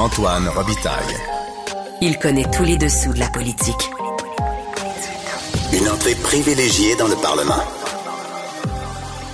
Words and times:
Antoine 0.00 0.48
Robitaille. 0.48 1.14
Il 2.00 2.18
connaît 2.18 2.46
tous 2.50 2.64
les 2.64 2.78
dessous 2.78 3.12
de 3.12 3.18
la 3.18 3.28
politique. 3.28 3.90
Une 5.74 5.90
entrée 5.90 6.14
privilégiée 6.14 6.96
dans 6.96 7.06
le 7.06 7.16
Parlement. 7.16 7.62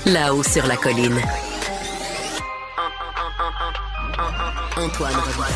Là-haut 0.06 0.42
sur 0.42 0.66
la 0.66 0.74
colline. 0.74 1.20
Antoine 4.76 5.14
Robitaille. 5.14 5.54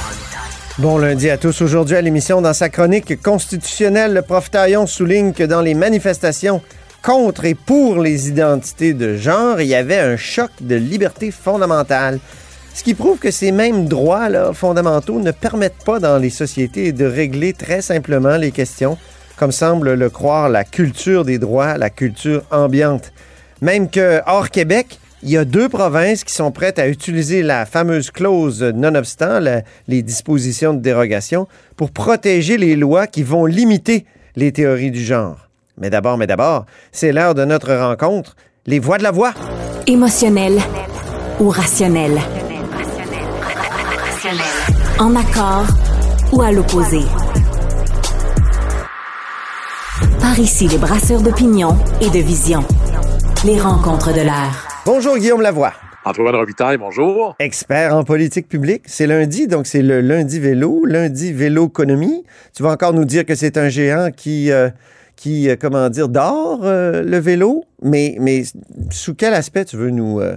Bon 0.79 0.97
lundi 0.97 1.29
à 1.29 1.39
tous. 1.39 1.61
Aujourd'hui 1.61 1.97
à 1.97 2.03
l'émission, 2.03 2.41
dans 2.41 2.55
sa 2.55 2.69
chronique 2.69 3.21
constitutionnelle, 3.21 4.15
le 4.15 4.23
prof 4.23 4.49
Taillon 4.49 4.87
souligne 4.87 5.33
que 5.33 5.43
dans 5.43 5.61
les 5.61 5.75
manifestations 5.75 6.63
contre 7.03 7.47
et 7.47 7.57
pour 7.57 7.99
les 7.99 8.29
identités 8.29 8.95
de 8.95 9.17
genre, 9.17 9.61
il 9.61 9.67
y 9.67 9.75
avait 9.75 9.99
un 9.99 10.17
choc 10.17 10.53
de 10.61 10.77
liberté 10.77 11.33
fondamentale. 11.33 12.21
Ce 12.75 12.83
qui 12.83 12.95
prouve 12.95 13.19
que 13.19 13.31
ces 13.31 13.53
mêmes 13.53 13.87
droits 13.87 14.55
fondamentaux 14.55 15.21
ne 15.21 15.33
permettent 15.33 15.85
pas 15.85 15.99
dans 15.99 16.19
les 16.19 16.31
sociétés 16.31 16.93
de 16.93 17.05
régler 17.05 17.53
très 17.53 17.83
simplement 17.83 18.37
les 18.37 18.53
questions, 18.53 18.97
comme 19.37 19.53
semble 19.53 19.95
le 19.95 20.11
croire 20.11 20.49
la 20.49 20.65
culture 20.65 21.25
des 21.25 21.39
droits, 21.39 21.77
la 21.77 21.91
culture 21.91 22.43
ambiante. 22.51 23.13
Même 23.61 23.91
que, 23.91 24.21
hors 24.27 24.51
Québec, 24.51 24.99
il 25.23 25.31
y 25.31 25.37
a 25.37 25.45
deux 25.45 25.69
provinces 25.69 26.25
qui 26.25 26.33
sont 26.33 26.51
prêtes 26.51 26.79
à 26.79 26.89
utiliser 26.89 27.43
la 27.43 27.67
fameuse 27.67 28.11
clause 28.11 28.63
nonobstant 28.63 29.41
la, 29.41 29.63
les 29.87 30.03
dispositions 30.03 30.73
de 30.73 30.81
dérogation 30.81 31.47
pour 31.77 31.91
protéger 31.91 32.57
les 32.57 32.77
lois 32.77 33.07
qui 33.07 33.23
vont 33.23 33.45
limiter 33.45 34.07
les 34.37 34.53
théories 34.53 34.91
du 34.91 35.03
genre. 35.03 35.49
Mais 35.77 35.91
d'abord, 35.91 36.17
mais 36.17 36.27
d'abord, 36.27 36.65
c'est 36.93 37.13
l'heure 37.13 37.35
de 37.35 37.45
notre 37.45 37.75
rencontre. 37.75 38.37
Les 38.67 38.79
voix 38.79 38.99
de 38.99 39.03
la 39.03 39.11
voix. 39.11 39.33
Émotionnel 39.87 40.59
ou 41.41 41.51
En 45.01 45.17
accord 45.17 45.67
ou 46.33 46.41
à 46.41 46.53
l'opposé. 46.53 47.01
Par 50.21 50.39
ici, 50.39 50.69
les 50.69 50.79
brasseurs 50.79 51.21
d'opinion 51.21 51.77
et 52.01 52.11
de 52.11 52.25
vision. 52.25 52.61
Les 53.45 53.61
rencontres 53.61 54.13
de 54.13 54.21
l'air. 54.21 54.69
Bonjour 54.87 55.19
Guillaume 55.19 55.41
Lavoie. 55.41 55.73
Antoine 56.05 56.37
Robitaille, 56.37 56.79
bonjour. 56.79 57.35
Expert 57.41 57.93
en 57.93 58.05
politique 58.05 58.47
publique. 58.47 58.83
C'est 58.87 59.09
lundi, 59.09 59.49
donc 59.49 59.67
c'est 59.67 59.83
le 59.83 60.01
lundi 60.01 60.39
vélo, 60.39 60.85
lundi 60.85 61.33
vélo-économie. 61.33 62.25
Tu 62.55 62.63
vas 62.63 62.71
encore 62.71 62.93
nous 62.93 63.05
dire 63.05 63.27
que 63.27 63.35
c'est 63.35 63.57
un 63.59 63.69
géant 63.69 64.11
qui, 64.17 64.53
euh, 64.53 64.71
qui 65.17 65.51
euh, 65.51 65.57
comment 65.61 65.89
dire, 65.89 66.09
dort 66.09 66.61
euh, 66.63 67.03
le 67.03 67.19
vélo, 67.19 67.65
mais, 67.83 68.17
mais 68.21 68.45
sous 68.93 69.17
quel 69.17 69.35
aspect 69.35 69.65
tu 69.65 69.77
veux 69.77 69.91
nous 69.91 70.21
euh, 70.21 70.37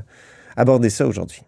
aborder 0.58 0.90
ça 0.90 1.06
aujourd'hui? 1.06 1.44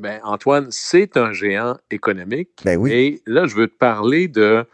Ben, 0.00 0.20
Antoine, 0.24 0.68
c'est 0.70 1.16
un 1.16 1.32
géant 1.32 1.76
économique. 1.90 2.48
Ben 2.64 2.76
oui. 2.78 2.92
Et 2.92 3.22
là, 3.26 3.46
je 3.46 3.54
veux 3.54 3.68
te 3.68 3.76
parler 3.76 4.28
de, 4.28 4.64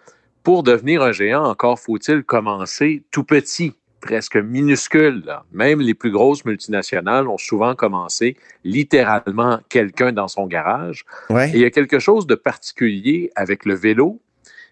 pour 0.42 0.62
devenir 0.62 1.02
un 1.02 1.12
géant, 1.12 1.44
encore 1.44 1.78
faut-il 1.80 2.22
commencer 2.22 3.02
tout 3.10 3.24
petit, 3.24 3.74
presque 4.00 4.36
minuscule. 4.36 5.24
là. 5.26 5.44
Même 5.52 5.80
les 5.80 5.94
plus 5.94 6.12
grosses 6.12 6.44
multinationales 6.44 7.26
ont 7.28 7.38
souvent 7.38 7.74
commencé 7.74 8.36
littéralement 8.62 9.58
quelqu'un 9.68 10.12
dans 10.12 10.28
son 10.28 10.46
garage. 10.46 11.04
Ouais. 11.28 11.50
Et 11.50 11.54
il 11.54 11.60
y 11.60 11.64
a 11.64 11.70
quelque 11.70 11.98
chose 11.98 12.26
de 12.26 12.36
particulier 12.36 13.32
avec 13.34 13.64
le 13.64 13.74
vélo, 13.74 14.20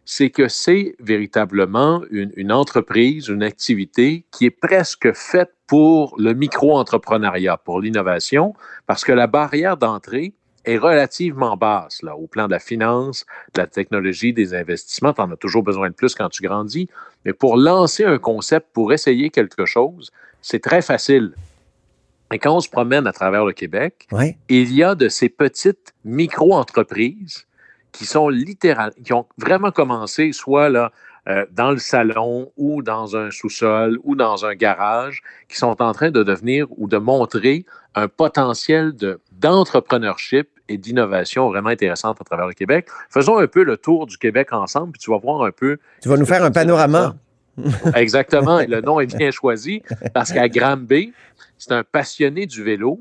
c'est 0.05 0.31
que 0.31 0.49
c'est 0.49 0.95
véritablement 1.01 2.03
une, 2.11 2.31
une 2.37 2.53
entreprise, 2.53 3.29
une 3.29 3.43
activité 3.43 4.25
qui 4.31 4.47
est 4.47 4.51
presque 4.51 5.13
faite 5.15 5.51
pour 5.67 6.15
le 6.19 6.35
micro-entrepreneuriat, 6.35 7.57
pour 7.57 7.81
l'innovation, 7.81 8.53
parce 8.87 9.03
que 9.03 9.13
la 9.13 9.27
barrière 9.27 9.77
d'entrée 9.77 10.35
est 10.65 10.79
relativement 10.79 11.57
basse 11.57 12.03
là, 12.03 12.17
au 12.17 12.27
plan 12.27 12.47
de 12.47 12.53
la 12.53 12.59
finance, 12.59 13.27
de 13.55 13.61
la 13.61 13.67
technologie, 13.67 14.33
des 14.33 14.55
investissements. 14.55 15.13
Tu 15.13 15.21
en 15.21 15.31
as 15.31 15.37
toujours 15.37 15.63
besoin 15.63 15.89
de 15.91 15.95
plus 15.95 16.15
quand 16.15 16.29
tu 16.29 16.43
grandis. 16.43 16.89
Mais 17.25 17.33
pour 17.33 17.57
lancer 17.57 18.05
un 18.05 18.19
concept, 18.19 18.69
pour 18.73 18.93
essayer 18.93 19.31
quelque 19.31 19.67
chose, 19.67 20.11
c'est 20.43 20.63
très 20.63 20.83
facile. 20.83 21.35
Et 22.33 22.39
quand 22.39 22.57
on 22.57 22.61
se 22.61 22.69
promène 22.69 23.07
à 23.07 23.13
travers 23.13 23.45
le 23.45 23.53
Québec, 23.53 24.07
Ouais. 24.11 24.37
il 24.49 24.73
y 24.73 24.83
a 24.83 24.95
de 24.95 25.09
ces 25.09 25.29
petites 25.29 25.95
micro-entreprises 26.05 27.47
qui 27.93 28.07
sont 28.07 28.29
littéralement, 28.29 28.95
qui 29.05 29.13
ont 29.13 29.27
vraiment 29.39 29.71
commencé 29.71 30.33
soit 30.33 30.69
là, 30.69 30.91
euh, 31.29 31.47
dans 31.53 31.71
le 31.71 31.79
salon 31.79 32.53
ou 32.57 32.83
dans 32.83 33.17
un 33.17 33.31
sous-sol 33.31 33.99
ou 34.03 34.17
dans 34.17 34.45
un 34.45 34.55
garage, 34.55 35.23
qui 35.49 35.57
sont 35.57 35.81
en 35.81 35.93
train 35.93 36.11
de 36.11 36.23
devenir 36.23 36.67
ou 36.77 36.89
de 36.89 36.99
montrer 36.99 37.65
un 37.95 38.09
potentiel 38.09 38.95
de, 38.97 39.21
d'entrepreneurship 39.33 40.49
et 40.69 40.79
d'innovation 40.79 41.49
vraiment 41.49 41.69
intéressante 41.71 42.19
à 42.21 42.25
travers 42.25 42.47
le 42.47 42.55
Québec. 42.55 42.87
Faisons 43.11 43.39
un 43.39 43.47
peu 43.47 43.63
le 43.65 43.77
tour 43.77 44.07
du 44.07 44.17
Québec 44.19 44.53
ensemble, 44.53 44.93
puis 44.93 45.01
tu 45.01 45.11
vas 45.11 45.19
voir 45.19 45.43
un 45.43 45.51
peu. 45.51 45.79
Tu 46.03 46.09
vas 46.09 46.17
nous 46.17 46.27
faire 46.27 46.43
un 46.43 46.51
panorama. 46.51 47.15
Exactement, 47.95 48.59
et 48.61 48.67
le 48.67 48.81
nom 48.81 48.99
est 49.01 49.15
bien 49.15 49.31
choisi 49.31 49.83
parce 50.13 50.33
qu'à 50.33 50.49
Granby, 50.49 51.13
c'est 51.59 51.73
un 51.73 51.85
passionné 51.85 52.47
du 52.47 52.63
vélo 52.65 52.99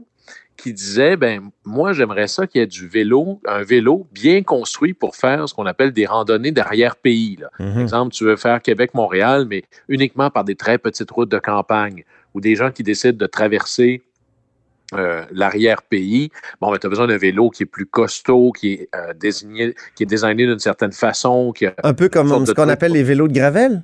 qui 0.56 0.72
disait 0.74 1.18
ben 1.18 1.50
moi 1.66 1.94
j'aimerais 1.94 2.28
ça 2.28 2.46
qu'il 2.46 2.62
y 2.62 2.64
ait 2.64 2.68
du 2.68 2.88
vélo, 2.88 3.42
un 3.48 3.64
vélo 3.64 4.08
bien 4.12 4.44
construit 4.44 4.94
pour 4.94 5.16
faire 5.16 5.50
ce 5.50 5.54
qu'on 5.56 5.66
appelle 5.66 5.92
des 5.92 6.06
randonnées 6.06 6.52
d'arrière-pays. 6.52 7.38
là. 7.42 7.50
Par 7.58 7.68
Mhm. 7.68 7.82
exemple, 7.82 8.14
tu 8.14 8.24
veux 8.26 8.36
faire 8.36 8.62
Québec-Montréal, 8.62 9.48
mais 9.50 9.64
uniquement 9.90 10.30
par 10.30 10.44
des 10.44 10.56
très 10.56 10.78
petites 10.78 11.10
routes 11.10 11.30
de 11.30 11.40
campagne 11.40 12.04
ou 12.36 12.40
des 12.42 12.56
gens 12.56 12.70
qui 12.72 12.84
décident 12.84 13.18
de 13.18 13.26
traverser 13.26 14.04
euh, 15.00 15.24
l'arrière-pays. 15.32 16.30
Bon, 16.62 16.72
ben, 16.72 16.78
tu 16.78 16.88
as 16.88 16.90
besoin 16.90 17.08
d'un 17.08 17.18
vélo 17.18 17.50
qui 17.50 17.64
est 17.64 17.68
plus 17.68 17.86
costaud, 17.86 18.52
qui 18.52 18.74
est 18.74 18.90
euh, 18.96 19.14
désigné, 19.14 19.76
qui 19.96 20.04
est 20.04 20.08
designé 20.08 20.46
d'une 20.46 20.60
certaine 20.60 20.92
façon, 20.92 21.52
qui 21.52 21.66
a 21.66 21.74
Un 21.84 21.94
peu 21.94 22.10
comme 22.10 22.46
ce 22.46 22.52
qu'on 22.52 22.70
appelle 22.70 22.94
les 22.94 23.04
vélos 23.04 23.28
de 23.28 23.34
gravel? 23.34 23.84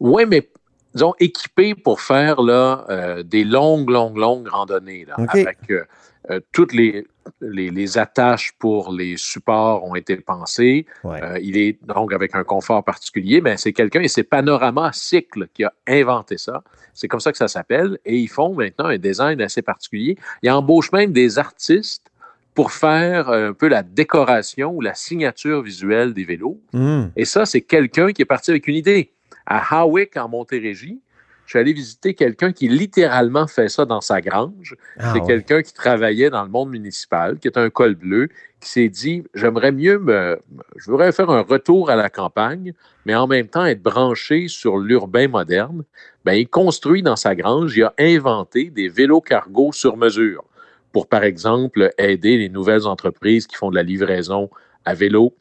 Oui, 0.00 0.24
mais 0.26 0.48
disons 0.94 1.14
équipé 1.18 1.74
pour 1.74 2.00
faire 2.00 2.42
là, 2.42 2.84
euh, 2.88 3.22
des 3.22 3.44
longues, 3.44 3.90
longues, 3.90 4.16
longues 4.16 4.48
randonnées. 4.48 5.04
Là. 5.06 5.16
Avec 5.28 5.58
euh, 5.70 6.40
toutes 6.52 6.72
les, 6.72 7.06
les, 7.40 7.70
les 7.70 7.98
attaches 7.98 8.52
pour 8.58 8.92
les 8.92 9.16
supports 9.16 9.84
ont 9.84 9.94
été 9.94 10.16
pensées. 10.16 10.86
Ouais. 11.02 11.22
Euh, 11.22 11.38
il 11.42 11.56
est 11.56 11.78
donc 11.84 12.12
avec 12.12 12.34
un 12.34 12.44
confort 12.44 12.84
particulier. 12.84 13.40
Mais 13.40 13.56
c'est 13.56 13.72
quelqu'un, 13.72 14.00
et 14.00 14.08
c'est 14.08 14.22
Panorama 14.22 14.90
Cycle 14.92 15.48
qui 15.52 15.64
a 15.64 15.72
inventé 15.86 16.38
ça. 16.38 16.62
C'est 16.92 17.08
comme 17.08 17.20
ça 17.20 17.32
que 17.32 17.38
ça 17.38 17.48
s'appelle. 17.48 17.98
Et 18.04 18.16
ils 18.16 18.28
font 18.28 18.54
maintenant 18.54 18.86
un 18.86 18.98
design 18.98 19.40
assez 19.40 19.62
particulier. 19.62 20.16
Ils 20.42 20.50
embauchent 20.50 20.92
même 20.92 21.12
des 21.12 21.38
artistes 21.38 22.10
pour 22.54 22.70
faire 22.70 23.30
un 23.30 23.52
peu 23.52 23.68
la 23.68 23.82
décoration 23.82 24.72
ou 24.72 24.80
la 24.80 24.94
signature 24.94 25.62
visuelle 25.62 26.14
des 26.14 26.24
vélos. 26.24 26.60
Mhm. 26.72 27.10
Et 27.16 27.24
ça, 27.24 27.46
c'est 27.46 27.62
quelqu'un 27.62 28.12
qui 28.12 28.22
est 28.22 28.26
parti 28.26 28.52
avec 28.52 28.68
une 28.68 28.76
idée. 28.76 29.10
À 29.46 29.80
Hawick, 29.80 30.16
en 30.16 30.28
Montérégie, 30.28 31.00
je 31.46 31.50
suis 31.50 31.58
allé 31.58 31.72
visiter 31.72 32.14
quelqu'un 32.14 32.52
qui 32.52 32.68
littéralement 32.68 33.46
fait 33.46 33.68
ça 33.68 33.84
dans 33.84 34.00
sa 34.00 34.20
grange. 34.20 34.76
Ah, 34.98 35.12
c'est 35.12 35.20
ouais. 35.20 35.26
quelqu'un 35.26 35.62
qui 35.62 35.74
travaillait 35.74 36.30
dans 36.30 36.42
le 36.42 36.48
monde 36.48 36.70
municipal, 36.70 37.38
qui 37.38 37.48
est 37.48 37.58
un 37.58 37.70
col 37.70 37.94
bleu, 37.94 38.28
qui 38.60 38.70
s'est 38.70 38.88
dit 38.88 39.24
j'aimerais 39.34 39.72
mieux 39.72 39.98
me. 39.98 40.38
Je 40.76 40.90
voudrais 40.90 41.12
faire 41.12 41.30
un 41.30 41.42
retour 41.42 41.90
à 41.90 41.96
la 41.96 42.08
campagne, 42.08 42.72
mais 43.04 43.14
en 43.14 43.26
même 43.26 43.48
temps 43.48 43.64
être 43.66 43.82
branché 43.82 44.48
sur 44.48 44.78
l'urbain 44.78 45.28
moderne. 45.28 45.84
Ben, 46.24 46.32
il 46.32 46.48
construit 46.48 47.02
dans 47.02 47.16
sa 47.16 47.34
grange, 47.34 47.76
il 47.76 47.84
a 47.84 47.94
inventé 47.98 48.70
des 48.70 48.88
vélos 48.88 49.20
cargo 49.20 49.72
sur 49.72 49.96
mesure 49.96 50.44
pour, 50.92 51.08
par 51.08 51.24
exemple, 51.24 51.92
aider 51.98 52.38
les 52.38 52.48
nouvelles 52.48 52.86
entreprises 52.86 53.46
qui 53.48 53.56
font 53.56 53.70
de 53.70 53.74
la 53.74 53.82
livraison 53.82 54.48
à 54.84 54.94
vélo 54.94 55.34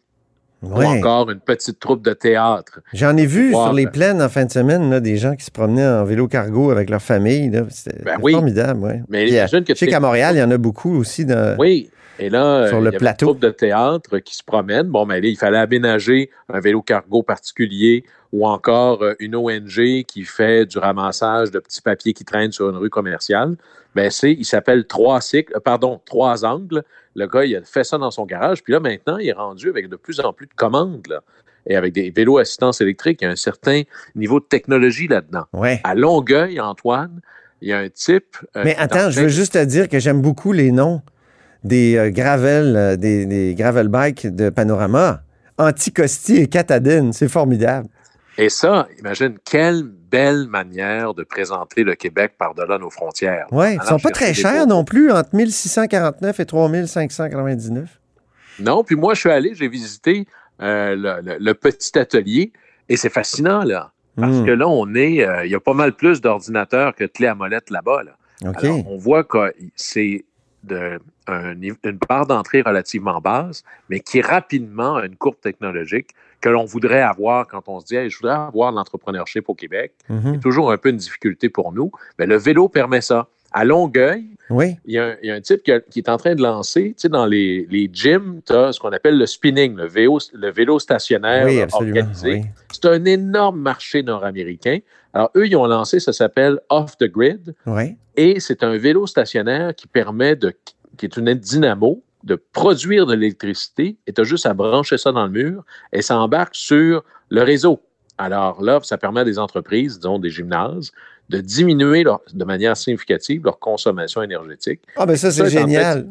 Ouais. 0.64 0.86
ou 0.86 0.90
encore 1.00 1.30
une 1.30 1.40
petite 1.40 1.80
troupe 1.80 2.04
de 2.04 2.14
théâtre. 2.14 2.80
J'en 2.94 3.16
ai 3.18 3.26
vu 3.26 3.52
sur 3.52 3.74
les 3.74 3.88
plaines 3.88 4.22
en 4.22 4.30
fin 4.30 4.46
de 4.46 4.52
semaine 4.52 4.90
là, 4.90 5.00
des 5.00 5.18
gens 5.18 5.36
qui 5.36 5.44
se 5.44 5.52
promenaient 5.52 5.86
en 5.86 6.06
vélo 6.06 6.28
cargo 6.28 6.72
avec 6.72 6.90
leur 6.90 7.02
famille. 7.02 7.52
C'était 7.70 8.02
Ben 8.04 8.18
oui. 8.22 8.32
formidable. 8.34 8.80
Ouais. 8.82 9.02
Mais 9.10 9.26
Puis, 9.26 9.34
euh, 9.36 9.40
imagine 9.40 9.64
que 9.64 9.74
je 9.74 9.80
sais 9.80 9.88
qu'à 9.88 10.00
Montréal, 10.00 10.36
il 10.36 10.40
y 10.40 10.44
en 10.44 10.52
a 10.52 10.58
beaucoup 10.58 10.98
aussi. 10.98 11.26
Dans... 11.26 11.56
Oui. 11.60 11.90
Et 12.20 12.30
là, 12.30 12.68
Sur 12.68 12.78
euh, 12.78 12.80
le 12.80 12.84
il 12.84 12.86
y 12.86 12.88
avait 12.90 12.98
plateau. 13.00 13.26
une 13.26 13.30
troupe 13.32 13.42
de 13.42 13.50
théâtre 13.50 14.20
qui 14.20 14.36
se 14.36 14.44
promène. 14.44 14.84
Bon, 14.88 15.06
mais 15.06 15.20
là, 15.20 15.28
il 15.28 15.36
fallait 15.38 15.58
aménager 15.58 16.30
un 16.48 16.60
vélo 16.60 16.82
cargo 16.82 17.24
particulier 17.24 18.04
ou 18.34 18.46
encore 18.46 19.02
euh, 19.04 19.14
une 19.20 19.36
ONG 19.36 20.04
qui 20.06 20.24
fait 20.26 20.66
du 20.66 20.80
ramassage 20.80 21.52
de 21.52 21.60
petits 21.60 21.82
papiers 21.82 22.14
qui 22.14 22.26
traînent 22.26 22.52
sur 22.52 22.70
une 22.70 22.76
rue 22.76 22.90
commerciale. 22.90 23.56
Ben, 23.96 24.10
c'est, 24.10 24.34
il 24.34 24.44
s'appelle 24.44 24.86
Trois 24.86 25.22
cycles, 25.22 25.56
euh, 25.56 25.60
pardon, 25.60 26.02
Trois 26.04 26.44
angles. 26.44 26.84
Le 27.16 27.28
gars, 27.28 27.46
il 27.46 27.56
a 27.56 27.62
fait 27.62 27.84
ça 27.84 27.98
dans 28.00 28.10
son 28.12 28.26
garage. 28.26 28.64
Puis 28.64 28.74
là, 28.74 28.80
maintenant, 28.80 29.18
il 29.18 29.30
est 29.30 29.34
rendu 29.34 29.70
avec 29.70 29.88
de 29.88 29.96
plus 29.96 30.20
en 30.20 30.34
plus 30.34 30.48
de 30.48 30.54
commandes, 30.54 31.08
là. 31.08 31.22
Et 31.66 31.78
avec 31.78 31.94
des 31.94 32.10
vélos 32.10 32.40
assistance 32.40 32.82
électrique, 32.82 33.20
il 33.22 33.26
y 33.26 33.28
a 33.28 33.32
un 33.32 33.38
certain 33.38 33.84
niveau 34.16 34.42
de 34.42 34.46
technologie 34.46 35.08
là-dedans. 35.08 35.46
Ouais. 35.54 35.80
À 35.86 35.96
Longueuil, 35.96 36.60
Antoine, 36.60 37.22
il 37.62 37.70
y 37.70 37.72
a 37.72 37.78
un 37.78 37.88
type. 37.88 38.36
euh, 38.58 38.64
Mais 38.66 38.76
attends, 38.78 39.08
en 39.08 39.10
je 39.12 39.22
veux 39.22 39.28
juste 39.30 39.54
te 39.54 39.64
dire 39.64 39.88
que 39.88 40.00
j'aime 40.00 40.22
beaucoup 40.22 40.52
les 40.52 40.72
noms 40.74 41.02
des 41.64 41.96
euh, 41.96 42.10
gravel, 42.10 42.76
euh, 42.76 42.96
des, 42.98 43.26
des 43.26 43.56
gravel 43.56 43.88
bikes 43.88 44.28
de 44.28 44.50
Panorama. 44.50 45.22
Anticosti 45.58 46.38
et 46.38 46.48
Catadine, 46.48 47.14
c'est 47.14 47.30
formidable. 47.30 47.88
Et 48.38 48.50
ça, 48.50 48.88
imagine 49.00 49.38
quelle 49.46 49.84
belle 49.84 50.48
manière 50.48 51.14
de 51.14 51.24
présenter 51.24 51.84
le 51.84 51.94
Québec 51.96 52.34
par-delà 52.38 52.78
nos 52.80 52.90
frontières. 52.90 53.46
Oui, 53.52 53.74
ils 53.74 53.80
Allant 53.80 53.90
sont 53.90 54.00
pas 54.00 54.10
très 54.12 54.34
chers 54.34 54.66
non 54.68 54.84
plus, 54.84 55.12
entre 55.12 55.36
1649 55.36 56.40
et 56.40 56.46
3599. 56.46 58.00
Non, 58.60 58.84
puis 58.84 58.96
moi, 58.96 59.14
je 59.14 59.20
suis 59.22 59.30
allé, 59.32 59.54
j'ai 59.56 59.68
visité 59.68 60.28
euh, 60.62 60.96
le, 60.96 61.22
le- 61.32 61.38
le 61.40 61.54
petit 61.54 61.98
atelier 61.98 62.52
et 62.90 62.98
c'est 62.98 63.10
fascinant, 63.10 63.64
là. 63.64 63.92
Parce 64.16 64.38
Hmm. 64.38 64.46
que 64.46 64.52
là, 64.52 64.68
on 64.68 64.94
est, 64.94 65.26
euh, 65.26 65.44
il 65.46 65.52
y 65.52 65.56
a 65.56 65.60
pas 65.60 65.74
mal 65.74 65.94
plus 65.94 66.22
d'ordinateurs 66.22 66.94
que 66.94 67.04
de 67.06 67.10
clés 67.10 67.26
à 67.28 67.34
molette 67.36 67.72
là-bas. 67.72 68.04
Là. 68.04 68.12
Alors, 68.56 68.88
on 68.92 68.98
voit 68.98 69.24
que 69.24 69.52
c'est 69.76 70.24
de- 70.64 71.00
un 71.28 71.56
nive- 71.56 71.78
une 71.84 71.98
barre 72.08 72.28
d'entrée 72.28 72.62
relativement 72.62 73.20
basse, 73.22 73.64
mais 73.90 74.00
qui 74.02 74.22
rapidement 74.22 74.98
a 74.98 75.06
une 75.06 75.16
courbe 75.16 75.40
technologique 75.42 76.12
que 76.44 76.50
l'on 76.50 76.66
voudrait 76.66 77.02
avoir 77.02 77.48
quand 77.48 77.64
on 77.68 77.80
se 77.80 77.86
dit 77.86 77.96
Hey, 77.96 78.10
je 78.10 78.18
voudrais 78.18 78.36
avoir 78.36 78.72
l'entrepreneurship 78.72 79.48
au 79.50 79.56
Québec. 79.56 79.94
Mhm. 80.10 80.34
C'est 80.34 80.40
toujours 80.42 80.72
un 80.72 80.78
peu 80.78 80.90
une 80.90 80.98
difficulté 80.98 81.50
pour 81.50 81.72
nous. 81.72 81.90
Mais 82.20 82.26
le 82.26 82.36
vélo 82.38 82.68
permet 82.70 83.02
ça. 83.02 83.28
À 83.56 83.66
Longueuil, 83.66 84.26
Oui. 84.50 84.78
il 84.86 84.94
y, 84.96 84.98
a 84.98 85.06
un, 85.10 85.16
il 85.22 85.28
y 85.30 85.32
a 85.32 85.36
un 85.36 85.40
type 85.42 85.62
qui, 85.62 85.72
a- 85.72 85.80
qui 85.80 86.00
est 86.00 86.10
en 86.10 86.18
train 86.18 86.34
de 86.34 86.42
lancer, 86.42 86.86
tu 86.98 87.02
sais, 87.04 87.10
dans 87.10 87.28
les, 87.28 87.68
les 87.70 87.88
gyms, 87.94 88.42
tu 88.44 88.52
as 88.52 88.74
ce 88.74 88.80
qu'on 88.80 88.90
appelle 88.92 89.16
le 89.20 89.28
spinning, 89.28 89.76
le 89.76 89.86
vélo, 89.86 90.18
le 90.34 90.50
vélo 90.52 90.80
stationnaire 90.80 91.46
Oui, 91.46 91.62
organisé. 91.72 92.32
oui. 92.34 92.42
C'est 92.72 92.86
un 92.86 93.06
énorme 93.06 93.60
marché 93.60 94.02
nord-américain. 94.02 94.80
Alors, 95.14 95.30
eux, 95.38 95.46
ils 95.46 95.56
ont 95.56 95.68
lancé, 95.68 96.00
ça 96.00 96.14
s'appelle 96.14 96.60
Off 96.70 96.98
the 96.98 97.04
Grid, 97.06 97.54
et 98.18 98.40
c'est 98.40 98.64
un 98.64 98.76
vélo 98.76 99.06
stationnaire 99.06 99.76
qui 99.76 99.86
permet 99.86 100.36
de, 100.36 100.52
qui 100.98 101.06
est 101.06 101.16
une 101.16 101.32
dynamo, 101.36 102.02
de 102.24 102.36
produire 102.36 103.06
de 103.06 103.14
l'électricité, 103.14 103.98
et 104.08 104.14
tu 104.14 104.22
as 104.22 104.24
juste 104.24 104.46
à 104.46 104.54
brancher 104.54 104.98
ça 104.98 105.12
dans 105.12 105.26
le 105.26 105.32
mur, 105.32 105.64
et 105.92 106.02
ça 106.02 106.18
embarque 106.18 106.56
sur 106.56 107.04
le 107.30 107.42
réseau. 107.44 107.82
Alors 108.18 108.62
là, 108.62 108.80
ça 108.84 108.98
permet 108.98 109.22
à 109.22 109.26
des 109.26 109.40
entreprises, 109.40 109.98
disons 109.98 110.20
des 110.20 110.30
gymnases, 110.30 110.92
de 111.30 111.40
diminuer 111.40 112.04
leur- 112.04 112.22
de 112.34 112.46
manière 112.46 112.78
significative 112.78 113.44
leur 113.46 113.60
consommation 113.60 114.22
énergétique. 114.22 114.82
Ah, 114.96 115.06
ben 115.06 115.16
ça, 115.16 115.32
c'est 115.32 115.50
génial. 115.50 116.08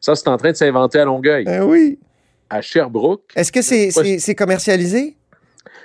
Ça, 0.00 0.14
c'est 0.14 0.28
en 0.28 0.36
train 0.36 0.52
de 0.52 0.56
s'inventer 0.56 0.98
à 1.00 1.04
Longueuil. 1.04 1.44
Ben 1.44 1.62
oui. 1.64 1.98
À 2.50 2.60
Sherbrooke, 2.60 3.32
Est-ce 3.36 3.52
que 3.52 3.62
c'est 3.62 3.90
c'est- 3.90 4.18
c'est 4.18 4.34
commercialisé? 4.34 5.16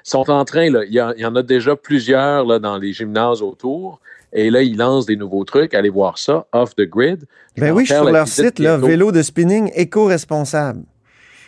ils 0.06 0.10
sont 0.10 0.30
en 0.30 0.44
train, 0.46 0.70
là, 0.70 0.84
il, 0.86 0.94
y 0.94 1.00
a- 1.00 1.14
il 1.18 1.22
y 1.22 1.26
en 1.26 1.36
a 1.36 1.42
déjà 1.44 1.76
plusieurs 1.76 2.46
là, 2.46 2.60
dans 2.60 2.78
les 2.78 2.94
gymnases 2.94 3.42
autour. 3.42 4.00
Et 4.34 4.50
là, 4.50 4.64
ils 4.64 4.76
lancent 4.76 5.06
des 5.06 5.16
nouveaux 5.16 5.44
trucs. 5.44 5.74
Allez 5.74 5.90
voir 5.90 6.18
ça, 6.18 6.48
off 6.52 6.76
the 6.76 6.82
grid. 6.82 7.26
Je 7.56 7.62
Ben 7.62 7.72
en 7.72 7.76
oui, 7.76 7.86
je 7.86 7.94
suis 7.94 8.02
sur 8.02 8.12
leur 8.12 8.28
site, 8.28 8.60
là, 8.60 8.78
vélo 8.78 9.12
de 9.12 9.22
spinning 9.22 9.72
éco-responsable. 9.76 10.82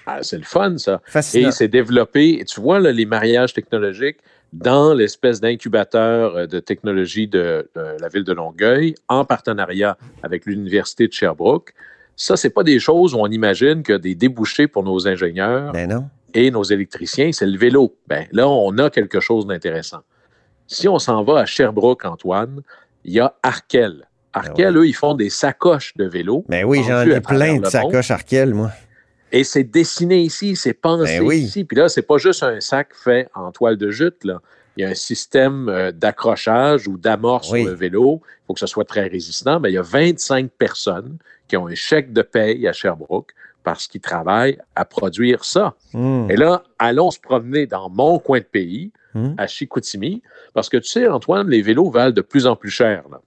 Ah, 0.06 0.20
c'est 0.22 0.38
le 0.38 0.44
fun, 0.44 0.78
ça. 0.78 1.02
Fascinant. 1.06 1.50
Et 1.50 1.52
c'est 1.52 1.68
développé. 1.68 2.44
Tu 2.48 2.62
vois, 2.62 2.80
là, 2.80 2.92
les 2.92 3.06
mariages 3.08 3.54
technologiques 3.54 4.18
dans 4.54 4.94
l'espèce 4.94 5.42
d'incubateur 5.42 6.36
euh, 6.36 6.48
de 6.48 6.60
technologie 6.60 7.28
de, 7.28 7.70
de 7.76 7.98
la 8.00 8.08
ville 8.08 8.24
de 8.24 8.34
Longueuil, 8.34 8.96
en 9.10 9.26
partenariat 9.26 9.98
avec 10.24 10.46
l'Université 10.46 11.08
de 11.08 11.14
Sherbrooke. 11.14 11.74
Ça, 12.16 12.38
c'est 12.38 12.52
pas 12.52 12.64
des 12.64 12.80
choses 12.80 13.14
où 13.14 13.18
on 13.18 13.28
imagine 13.28 13.84
que 13.84 13.94
des 13.94 14.16
débouchés 14.16 14.68
pour 14.68 14.84
nos 14.84 15.08
ingénieurs 15.08 15.74
Ben 15.74 15.90
non. 15.90 16.06
et 16.34 16.52
nos 16.52 16.64
électriciens, 16.64 17.32
c'est 17.34 17.48
le 17.48 17.58
vélo. 17.58 17.98
Ben, 18.08 18.28
là, 18.32 18.48
on 18.48 18.78
a 18.78 18.90
quelque 18.90 19.20
chose 19.20 19.46
d'intéressant. 19.48 20.02
Si 20.68 20.88
on 20.88 21.00
s'en 21.00 21.24
va 21.24 21.40
à 21.40 21.46
Sherbrooke, 21.46 22.06
Antoine, 22.06 22.62
il 23.04 23.14
y 23.14 23.20
a 23.20 23.36
Arkel. 23.44 24.08
Arkel, 24.34 24.74
Ben 24.74 24.80
eux, 24.82 24.88
ils 24.88 24.94
font 24.94 25.14
des 25.14 25.30
sacoches 25.30 25.94
de 25.96 26.06
vélo. 26.06 26.44
Ben 26.50 26.66
oui, 26.66 26.84
j'en 26.86 27.02
ai 27.02 27.22
plein 27.22 27.56
le 27.56 27.62
de 27.62 27.66
sacoches 27.68 28.12
Arkel, 28.12 28.54
moi. 28.54 28.72
Et 29.32 29.44
c'est 29.44 29.64
dessiné 29.64 30.22
ici, 30.22 30.56
c'est 30.56 30.74
pensé 30.74 31.20
Ben 31.20 31.26
oui. 31.26 31.38
ici. 31.40 31.64
Puis 31.64 31.78
là, 31.78 31.90
c'est 31.90 32.02
pas 32.02 32.18
juste 32.18 32.44
un 32.44 32.60
sac 32.62 32.90
fait 32.94 33.30
en 33.34 33.52
toile 33.52 33.78
de 33.78 33.92
jute. 33.92 34.24
Là. 34.24 34.42
Il 34.78 34.84
y 34.84 34.86
a 34.86 34.90
un 34.90 34.96
système 34.96 35.70
euh, 35.70 35.92
d'accrochage 35.92 36.88
ou 36.88 36.98
d'amorce 36.98 37.50
Oui. 37.52 37.62
sur 37.62 37.70
le 37.72 37.76
vélo. 37.76 38.22
Il 38.26 38.48
faut 38.48 38.54
que 38.54 38.60
ce 38.60 38.68
soit 38.68 38.86
très 38.86 39.08
résistant. 39.08 39.60
Mais 39.60 39.72
il 39.72 39.74
y 39.74 39.78
a 39.78 39.82
25 39.82 40.52
personnes 40.52 41.18
qui 41.48 41.58
ont 41.58 41.68
un 41.68 41.76
chèque 41.76 42.12
de 42.12 42.22
paye 42.22 42.68
à 42.68 42.74
Sherbrooke 42.74 43.32
parce 43.64 43.88
qu'ils 43.88 44.02
travaillent 44.02 44.60
à 44.76 44.86
produire 44.86 45.44
ça. 45.44 45.74
Hmm. 45.94 46.28
Et 46.30 46.36
là, 46.36 46.64
allons 46.78 47.10
se 47.12 47.20
promener 47.20 47.66
dans 47.68 47.90
mon 47.90 48.20
coin 48.20 48.40
de 48.40 48.44
pays, 48.46 48.92
Hmm? 49.16 49.34
à 49.38 49.48
Chicoutimi, 49.48 50.22
parce 50.54 50.68
que 50.68 50.76
tu 50.78 50.90
sais, 50.90 51.08
Antoine, 51.08 51.50
les 51.50 51.62
vélos 51.62 51.90
valent 51.90 52.12
de 52.12 52.20
plus 52.22 52.46
en 52.48 52.56
plus 52.58 52.70
cher. 52.70 53.04
là. 53.10 53.22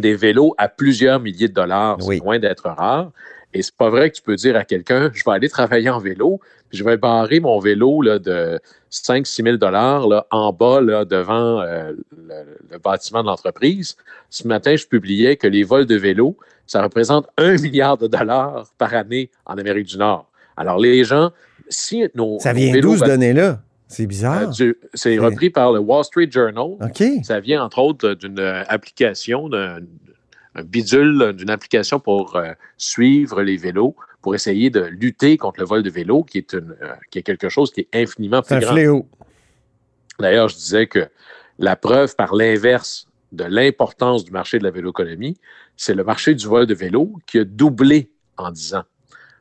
Des 0.00 0.14
vélos 0.16 0.52
à 0.58 0.68
plusieurs 0.68 1.20
milliers 1.20 1.46
de 1.48 1.54
dollars, 1.54 1.96
Oui. 2.02 2.16
c'est 2.18 2.24
loin 2.24 2.38
d'être 2.40 2.64
rare. 2.68 3.12
Et 3.54 3.62
c'est 3.62 3.74
pas 3.76 3.88
vrai 3.88 4.10
que 4.10 4.16
tu 4.16 4.22
peux 4.22 4.34
dire 4.34 4.56
à 4.56 4.64
quelqu'un, 4.64 5.10
je 5.14 5.22
vais 5.24 5.30
aller 5.30 5.48
travailler 5.48 5.88
en 5.88 5.98
vélo, 6.00 6.40
puis 6.68 6.76
je 6.76 6.82
vais 6.84 6.96
barrer 6.96 7.38
mon 7.40 7.58
vélo 7.60 8.02
là, 8.02 8.18
de 8.18 8.58
5-6 8.90 9.44
000 9.44 9.56
dollars 9.58 10.06
là, 10.08 10.26
en 10.32 10.52
bas 10.52 10.80
là, 10.80 11.04
devant 11.04 11.60
euh, 11.60 11.92
le, 12.28 12.34
le 12.72 12.78
bâtiment 12.78 13.22
de 13.22 13.28
l'entreprise. 13.28 13.96
Ce 14.28 14.46
matin, 14.46 14.74
je 14.76 14.86
publiais 14.86 15.36
que 15.36 15.46
les 15.46 15.62
vols 15.62 15.86
de 15.86 15.94
vélo, 15.96 16.36
ça 16.66 16.82
représente 16.82 17.28
un 17.38 17.52
milliard 17.56 17.96
de 17.96 18.08
dollars 18.08 18.66
par 18.76 18.92
année 18.92 19.30
en 19.46 19.56
Amérique 19.56 19.86
du 19.86 19.96
Nord. 19.98 20.28
Alors, 20.56 20.78
les 20.78 21.04
gens, 21.04 21.30
si 21.68 22.04
nos, 22.14 22.38
Ça 22.40 22.52
vient 22.52 22.76
d'où, 22.80 22.96
ce 22.96 23.04
données-là? 23.04 23.60
C'est 23.88 24.02
euh, 24.04 24.06
bizarre. 24.06 24.50
du- 24.50 24.76
c'est 24.94 25.18
repris 25.18 25.50
par 25.50 25.72
le 25.72 25.78
Wall 25.80 26.04
Street 26.04 26.28
Journal. 26.30 26.76
OK. 26.80 27.02
Ça 27.24 27.40
vient 27.40 27.62
entre 27.64 27.78
autres 27.78 28.14
d'une 28.14 28.38
euh, 28.40 28.62
application, 28.68 29.48
d'un 29.48 29.80
un 30.58 30.62
bidule, 30.64 31.20
euh, 31.20 31.32
d'une 31.34 31.50
application 31.50 32.00
pour 32.00 32.34
euh, 32.36 32.52
suivre 32.78 33.42
les 33.42 33.58
vélos, 33.58 33.94
pour 34.22 34.34
essayer 34.34 34.70
de 34.70 34.80
lutter 34.80 35.36
contre 35.36 35.60
le 35.60 35.66
vol 35.66 35.82
de 35.82 35.90
vélo, 35.90 36.22
qui 36.24 36.38
est, 36.38 36.54
une, 36.54 36.74
euh, 36.82 36.94
qui 37.10 37.18
est 37.18 37.22
quelque 37.22 37.50
chose 37.50 37.70
qui 37.70 37.80
est 37.82 37.88
infiniment 37.94 38.40
C'est 38.42 38.56
plus 38.56 38.64
un 38.64 38.66
grand. 38.66 38.72
fléau. 38.74 39.08
D'ailleurs, 40.18 40.48
je 40.48 40.56
disais 40.56 40.86
que 40.86 41.08
la 41.58 41.76
preuve 41.76 42.16
par 42.16 42.34
l'inverse 42.34 43.06
de 43.32 43.44
l'importance 43.44 44.24
du 44.24 44.30
marché 44.30 44.58
de 44.58 44.64
la 44.64 44.70
véloéconomie, 44.70 45.36
c'est 45.76 45.94
le 45.94 46.04
marché 46.04 46.34
du 46.34 46.46
vol 46.46 46.64
de 46.66 46.74
vélo 46.74 47.12
qui 47.26 47.38
a 47.40 47.44
doublé 47.44 48.10
en 48.38 48.50
10 48.50 48.74
ans. 48.76 48.84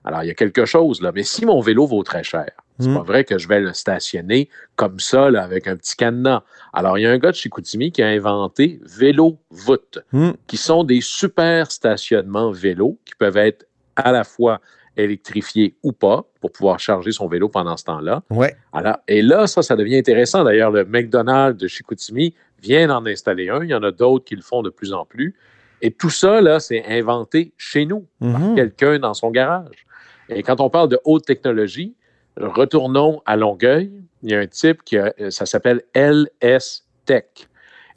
Alors, 0.06 0.24
il 0.24 0.28
y 0.28 0.32
a 0.32 0.34
quelque 0.36 0.66
chose 0.66 1.02
là. 1.02 1.12
Mais 1.14 1.24
si 1.24 1.46
mon 1.46 1.60
vélo 1.60 1.86
vaut 1.88 2.04
très 2.04 2.24
cher, 2.24 2.52
c'est 2.80 2.90
Mm. 2.90 2.94
pas 2.96 3.04
vrai 3.04 3.24
que 3.24 3.38
je 3.38 3.48
vais 3.48 3.60
le 3.60 3.74
stationner 3.74 4.50
comme 4.76 5.00
ça, 5.00 5.30
là, 5.32 5.44
avec 5.44 5.68
un 5.68 5.76
petit 5.76 5.96
cadenas. 5.96 6.44
Alors, 6.74 6.98
il 6.98 7.02
y 7.02 7.06
a 7.08 7.12
un 7.12 7.18
gars 7.18 7.32
de 7.32 7.36
chez 7.36 7.50
Koutimi 7.50 7.92
qui 7.92 8.04
a 8.04 8.08
inventé 8.08 8.80
Vélo 8.84 9.38
Voûte, 9.50 10.00
Hmm. 10.12 10.32
qui 10.48 10.58
sont 10.58 10.84
des 10.84 11.02
super 11.02 11.72
stationnements 11.72 12.52
vélo 12.52 13.00
qui 13.06 13.14
peuvent 13.16 13.38
être 13.38 13.66
à 13.96 14.12
la 14.12 14.24
fois 14.24 14.60
électrifiés 14.98 15.76
ou 15.84 15.92
pas 15.92 16.26
pour 16.42 16.52
pouvoir 16.52 16.80
charger 16.80 17.12
son 17.12 17.28
vélo 17.28 17.50
pendant 17.50 17.76
ce 17.78 17.84
temps-là. 17.86 18.24
Ouais. 18.30 18.56
Alors, 18.74 18.98
et 19.08 19.22
là, 19.22 19.48
ça, 19.48 19.62
ça 19.62 19.76
devient 19.76 19.98
intéressant. 19.98 20.44
D'ailleurs, 20.44 20.72
le 20.72 20.86
McDonald's 20.86 21.62
de 21.62 21.68
Chicoutimi 21.68 22.34
vient 22.62 22.88
d'en 22.88 23.06
installer 23.06 23.50
un. 23.50 23.64
Il 23.64 23.70
y 23.70 23.76
en 23.76 23.84
a 23.84 23.92
d'autres 23.92 24.26
qui 24.26 24.36
le 24.36 24.42
font 24.42 24.62
de 24.62 24.70
plus 24.70 24.94
en 24.94 25.06
plus. 25.06 25.36
Et 25.82 25.92
tout 25.92 26.10
ça, 26.10 26.40
là, 26.42 26.60
c'est 26.60 26.86
inventé 26.88 27.52
chez 27.58 27.86
nous, 27.86 28.08
par 28.20 28.40
Mhm. 28.40 28.56
quelqu'un 28.56 29.00
dans 29.00 29.14
son 29.14 29.30
garage. 29.32 29.86
Et 30.30 30.44
quand 30.44 30.60
on 30.60 30.70
parle 30.70 30.90
de 30.90 31.00
haute 31.06 31.26
technologie, 31.26 31.96
retournons 32.38 33.22
à 33.26 33.36
Longueuil. 33.36 33.92
Il 34.24 34.32
y 34.32 34.36
a 34.36 34.40
un 34.40 34.48
type 34.48 34.84
qui 34.84 34.98
a, 34.98 35.14
ça 35.30 35.46
s'appelle 35.46 35.82
LS 35.94 36.84
Tech. 37.06 37.26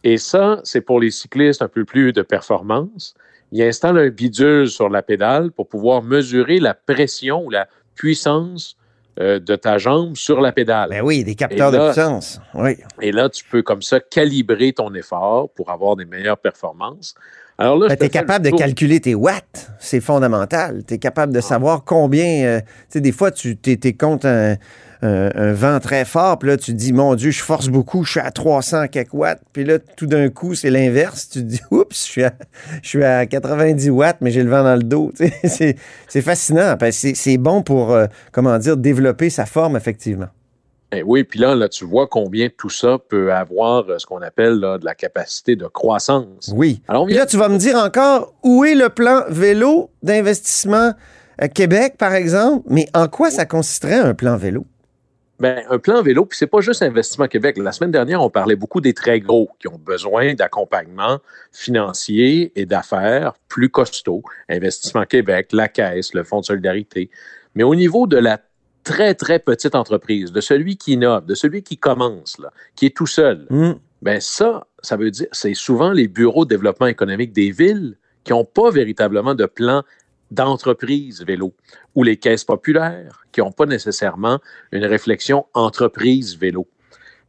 Et 0.04 0.16
ça, 0.18 0.60
c'est 0.64 0.80
pour 0.80 1.00
les 1.00 1.10
cyclistes 1.10 1.62
un 1.62 1.68
peu 1.68 1.84
plus 1.84 2.12
de 2.12 2.22
performance. 2.22 3.14
Il 3.50 3.62
installe 3.62 3.98
un 3.98 4.10
bidule 4.10 4.68
sur 4.68 4.88
la 4.90 5.02
pédale 5.02 5.50
pour 5.50 5.68
pouvoir 5.68 6.02
mesurer 6.02 6.60
la 6.60 6.74
pression 6.74 7.44
ou 7.46 7.50
la 7.50 7.66
puissance 7.94 8.76
euh, 9.18 9.40
de 9.40 9.56
ta 9.56 9.78
jambe 9.78 10.14
sur 10.16 10.40
la 10.40 10.52
pédale. 10.52 10.90
Ben 10.90 11.02
oui, 11.02 11.24
des 11.24 11.34
capteurs 11.34 11.72
là- 11.72 11.78
de 11.78 11.92
puissance. 11.92 12.40
Oui. 12.54 12.76
Et 13.00 13.10
là, 13.10 13.28
tu 13.28 13.42
peux 13.44 13.62
comme 13.62 13.82
ça 13.82 13.98
calibrer 14.00 14.72
ton 14.72 14.94
effort 14.94 15.50
pour 15.50 15.70
avoir 15.70 15.96
des 15.96 16.04
meilleures 16.04 16.38
performances. 16.38 17.14
Alors 17.60 17.76
là, 17.76 17.88
Ben, 17.88 17.96
tu 17.96 18.04
es 18.04 18.08
capable 18.08 18.44
de 18.44 18.50
calculer 18.58 19.00
tes 19.00 19.14
watts. 19.16 19.70
C'est 19.80 20.00
fondamental. 20.00 20.84
Tu 20.86 20.94
es 20.94 20.98
capable 20.98 21.32
de 21.32 21.40
savoir 21.40 21.82
combien. 21.84 22.44
euh, 22.44 22.60
tu 22.60 22.66
sais, 22.90 23.00
des 23.00 23.10
fois, 23.12 23.32
tu 23.32 23.58
es, 23.66 23.92
contre 23.94 24.26
un, 24.28 24.54
un- 25.02 25.30
un 25.34 25.52
vent 25.54 25.80
très 25.80 26.04
fort, 26.04 26.38
puis 26.38 26.50
là, 26.50 26.56
tu 26.56 26.72
te 26.72 26.76
dis, 26.76 26.92
mon 26.92 27.16
Dieu, 27.16 27.30
je 27.32 27.42
force 27.42 27.68
beaucoup, 27.68 28.04
je 28.04 28.12
suis 28.12 28.20
à 28.20 28.30
300 28.30 28.86
quelques 28.88 29.12
watts. 29.14 29.40
Puis 29.52 29.64
là, 29.64 29.78
tout 29.96 30.06
d'un 30.06 30.28
coup, 30.28 30.54
c'est 30.54 30.70
l'inverse. 30.70 31.30
Tu 31.30 31.40
te 31.40 31.44
dis, 31.46 31.60
oups, 31.72 31.86
je 31.96 32.10
suis 32.10 32.24
à, 32.24 32.32
je 32.82 32.88
suis 32.88 33.02
à 33.04 33.26
90 33.26 33.90
watts, 33.90 34.18
mais 34.20 34.30
j'ai 34.30 34.44
le 34.44 34.50
vent 34.50 34.62
dans 34.62 34.76
le 34.76 34.82
dos. 34.84 35.12
C'est 35.44 35.74
c'est 36.06 36.22
fascinant. 36.22 36.76
C'est 36.92 37.14
c'est 37.16 37.38
bon 37.38 37.62
pour, 37.62 37.92
euh, 37.92 38.06
comment 38.30 38.56
dire, 38.58 38.76
développer 38.76 39.30
sa 39.30 39.46
forme, 39.46 39.76
effectivement. 39.76 40.28
Eh 40.90 41.02
oui, 41.02 41.22
puis 41.24 41.38
là, 41.38 41.54
là, 41.54 41.68
tu 41.68 41.84
vois 41.84 42.06
combien 42.06 42.48
tout 42.48 42.70
ça 42.70 42.98
peut 42.98 43.32
avoir 43.32 43.88
euh, 43.88 43.98
ce 43.98 44.06
qu'on 44.06 44.22
appelle 44.22 44.54
là, 44.54 44.78
de 44.78 44.86
la 44.86 44.94
capacité 44.94 45.54
de 45.54 45.66
croissance. 45.66 46.50
Oui. 46.54 46.80
Alors, 46.88 47.06
vient 47.06 47.18
là, 47.18 47.26
tu 47.26 47.36
vas 47.36 47.50
me 47.50 47.58
dire 47.58 47.76
encore 47.76 48.34
où 48.42 48.64
est 48.64 48.74
le 48.74 48.88
plan 48.88 49.22
vélo 49.28 49.90
d'investissement 50.02 50.92
à 51.36 51.48
Québec, 51.48 51.96
par 51.98 52.14
exemple, 52.14 52.66
mais 52.70 52.88
en 52.94 53.06
quoi 53.06 53.30
ça 53.30 53.44
consisterait 53.44 53.98
un 53.98 54.14
plan 54.14 54.36
vélo? 54.38 54.64
Ben, 55.40 55.62
un 55.70 55.78
plan 55.78 56.02
vélo, 56.02 56.24
puis 56.24 56.36
c'est 56.36 56.48
pas 56.48 56.60
juste 56.60 56.82
Investissement 56.82 57.28
Québec. 57.28 57.58
La 57.58 57.70
semaine 57.70 57.92
dernière, 57.92 58.20
on 58.22 58.30
parlait 58.30 58.56
beaucoup 58.56 58.80
des 58.80 58.92
très 58.92 59.20
gros 59.20 59.48
qui 59.60 59.68
ont 59.68 59.78
besoin 59.78 60.34
d'accompagnement 60.34 61.18
financier 61.52 62.50
et 62.56 62.66
d'affaires 62.66 63.34
plus 63.48 63.68
costauds. 63.68 64.24
Investissement 64.48 65.04
Québec, 65.04 65.50
la 65.52 65.68
Caisse, 65.68 66.12
le 66.12 66.24
Fonds 66.24 66.40
de 66.40 66.46
solidarité. 66.46 67.08
Mais 67.54 67.62
au 67.62 67.76
niveau 67.76 68.08
de 68.08 68.16
la 68.16 68.40
très, 68.88 69.14
très 69.14 69.38
petite 69.38 69.74
entreprise, 69.74 70.32
de 70.32 70.40
celui 70.40 70.76
qui 70.76 70.92
innove, 70.94 71.26
de 71.26 71.34
celui 71.34 71.62
qui 71.62 71.76
commence, 71.76 72.38
là, 72.38 72.50
qui 72.76 72.86
est 72.86 72.96
tout 72.96 73.06
seul, 73.06 73.46
Hmm. 73.50 73.74
ben 74.02 74.18
ça, 74.20 74.66
ça 74.82 74.96
veut 74.96 75.10
dire, 75.10 75.26
c'est 75.32 75.54
souvent 75.54 75.92
les 75.92 76.08
bureaux 76.08 76.44
de 76.46 76.50
développement 76.50 76.86
économique 76.86 77.32
des 77.32 77.50
villes 77.50 77.96
qui 78.24 78.32
n'ont 78.32 78.44
pas 78.46 78.70
véritablement 78.70 79.34
de 79.34 79.46
plan 79.46 79.82
d'entreprises 80.30 81.24
vélo 81.24 81.52
ou 81.94 82.02
les 82.02 82.16
caisses 82.16 82.44
populaires 82.44 83.24
qui 83.32 83.40
n'ont 83.40 83.52
pas 83.52 83.66
nécessairement 83.66 84.38
une 84.72 84.84
réflexion 84.84 85.46
entreprise 85.54 86.36
vélo. 86.38 86.66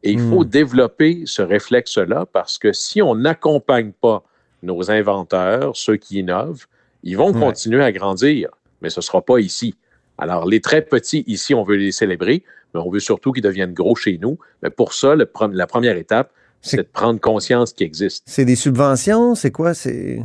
Et 0.04 0.12
il 0.12 0.20
faut 0.20 0.44
Hmm. 0.46 0.50
développer 0.50 1.24
ce 1.26 1.42
réflexe-là 1.42 2.26
parce 2.32 2.58
que 2.58 2.72
si 2.72 3.02
on 3.02 3.16
n'accompagne 3.16 3.92
pas 3.92 4.24
nos 4.64 4.92
inventeurs, 4.92 5.76
ceux 5.76 5.98
qui 5.98 6.20
innovent, 6.20 6.66
ils 7.04 7.18
vont 7.18 7.32
Ouais. 7.34 7.40
continuer 7.40 7.84
à 7.84 7.92
grandir, 7.92 8.50
mais 8.82 8.90
ce 8.90 9.00
ne 9.00 9.04
sera 9.04 9.22
pas 9.22 9.40
ici. 9.40 9.76
Alors, 10.20 10.46
les 10.48 10.62
très 10.62 10.82
petits, 10.82 11.24
ici, 11.28 11.54
on 11.54 11.64
veut 11.64 11.76
les 11.76 11.92
célébrer, 11.92 12.44
mais 12.74 12.82
on 12.82 12.90
veut 12.90 13.00
surtout 13.00 13.32
qu'ils 13.32 13.44
deviennent 13.44 13.74
gros 13.74 13.96
chez 13.96 14.18
nous. 14.22 14.38
Mais 14.62 14.70
pour 14.70 14.94
ça, 14.94 15.16
le 15.16 15.30
la 15.54 15.68
première 15.68 15.98
étape, 15.98 16.32
C'est- 16.62 16.78
de 16.78 16.82
prendre 16.82 17.20
conscience 17.22 17.72
qu'ils 17.74 17.88
existent. 17.88 18.26
C'est 18.28 18.44
des 18.46 18.56
subventions? 18.58 19.34
C'est 19.36 19.52
quoi? 19.52 19.74
C'est. 19.74 20.22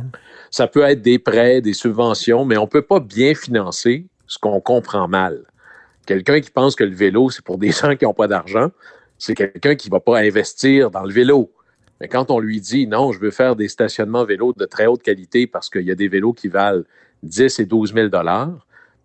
Ça 0.51 0.67
peut 0.67 0.81
être 0.83 1.01
des 1.01 1.17
prêts, 1.17 1.61
des 1.61 1.73
subventions, 1.73 2.43
mais 2.45 2.57
on 2.57 2.63
ne 2.63 2.67
peut 2.69 2.81
pas 2.81 2.99
bien 2.99 3.33
financer 3.35 4.05
ce 4.27 4.37
qu'on 4.37 4.59
comprend 4.59 5.07
mal. 5.07 5.43
Quelqu'un 6.05 6.39
qui 6.41 6.51
pense 6.51 6.75
que 6.75 6.83
le 6.83 6.93
vélo, 6.95 7.29
c'est 7.29 7.43
pour 7.43 7.57
des 7.57 7.71
gens 7.71 7.95
qui 7.95 8.03
n'ont 8.05 8.13
pas 8.13 8.27
d'argent, 8.27 8.69
c'est 9.17 9.33
quelqu'un 9.33 9.75
qui 9.75 9.87
ne 9.89 9.91
va 9.93 9.99
pas 10.01 10.19
investir 10.19 10.91
dans 10.91 11.03
le 11.03 11.13
vélo. 11.13 11.51
Mais 12.01 12.09
quand 12.09 12.29
on 12.29 12.39
lui 12.39 12.59
dit 12.59 12.85
non, 12.85 13.13
je 13.13 13.19
veux 13.19 13.31
faire 13.31 13.55
des 13.55 13.69
stationnements 13.69 14.25
vélos 14.25 14.53
de 14.57 14.65
très 14.65 14.85
haute 14.87 15.01
qualité 15.01 15.47
parce 15.47 15.69
qu'il 15.69 15.83
y 15.83 15.91
a 15.91 15.95
des 15.95 16.09
vélos 16.09 16.33
qui 16.33 16.49
valent 16.49 16.83
10 17.23 17.59
et 17.59 17.65
12 17.65 17.93
000 17.93 18.09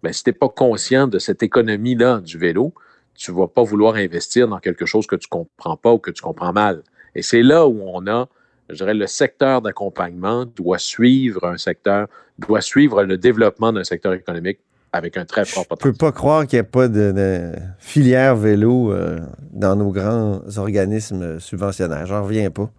ben, 0.03 0.13
si 0.13 0.23
tu 0.25 0.31
n'es 0.31 0.35
pas 0.35 0.49
conscient 0.49 1.07
de 1.07 1.19
cette 1.19 1.43
économie-là 1.43 2.21
du 2.21 2.39
vélo, 2.39 2.73
tu 3.15 3.33
ne 3.33 3.37
vas 3.37 3.49
pas 3.49 3.63
vouloir 3.63 3.97
investir 3.97 4.49
dans 4.49 4.59
quelque 4.59 4.87
chose 4.87 5.07
que 5.07 5.17
tu 5.17 5.29
ne 5.31 5.39
comprends 5.39 5.77
pas 5.77 5.93
ou 5.93 5.99
que 5.99 6.11
tu 6.11 6.23
comprends 6.23 6.53
mal. 6.53 6.83
Et 7.15 7.23
c'est 7.23 7.43
là 7.43 7.67
où 7.67 7.83
on 7.87 8.07
a, 8.07 8.29
je 8.69 8.77
dirais, 8.77 8.95
le 8.95 9.07
secteur 9.07 9.61
d'accompagnement 9.63 10.47
doit 10.47 10.79
suivre 10.79 11.45
un 11.47 11.59
secteur, 11.59 12.07
doit 12.39 12.61
suivre 12.61 13.03
le 13.03 13.19
développement 13.19 13.73
d'un 13.73 13.85
secteur 13.85 14.13
économique 14.15 14.61
avec 14.93 15.17
un 15.17 15.25
très 15.25 15.45
fort 15.45 15.65
Je 15.65 15.69
peux 15.69 15.93
potentiel. 15.93 15.97
pas 15.99 16.13
croire 16.13 16.47
qu'il 16.47 16.57
n'y 16.57 16.61
a 16.61 16.65
pas 16.65 16.89
de, 16.89 17.13
de 17.13 17.53
filière 17.79 18.35
vélo 18.37 18.93
euh, 18.93 19.21
dans 19.53 19.77
nos 19.77 19.91
grands 19.93 20.41
organismes 20.57 21.39
subventionnaires. 21.39 22.07
J'en 22.07 22.25
reviens 22.25 22.51
pas. 22.51 22.71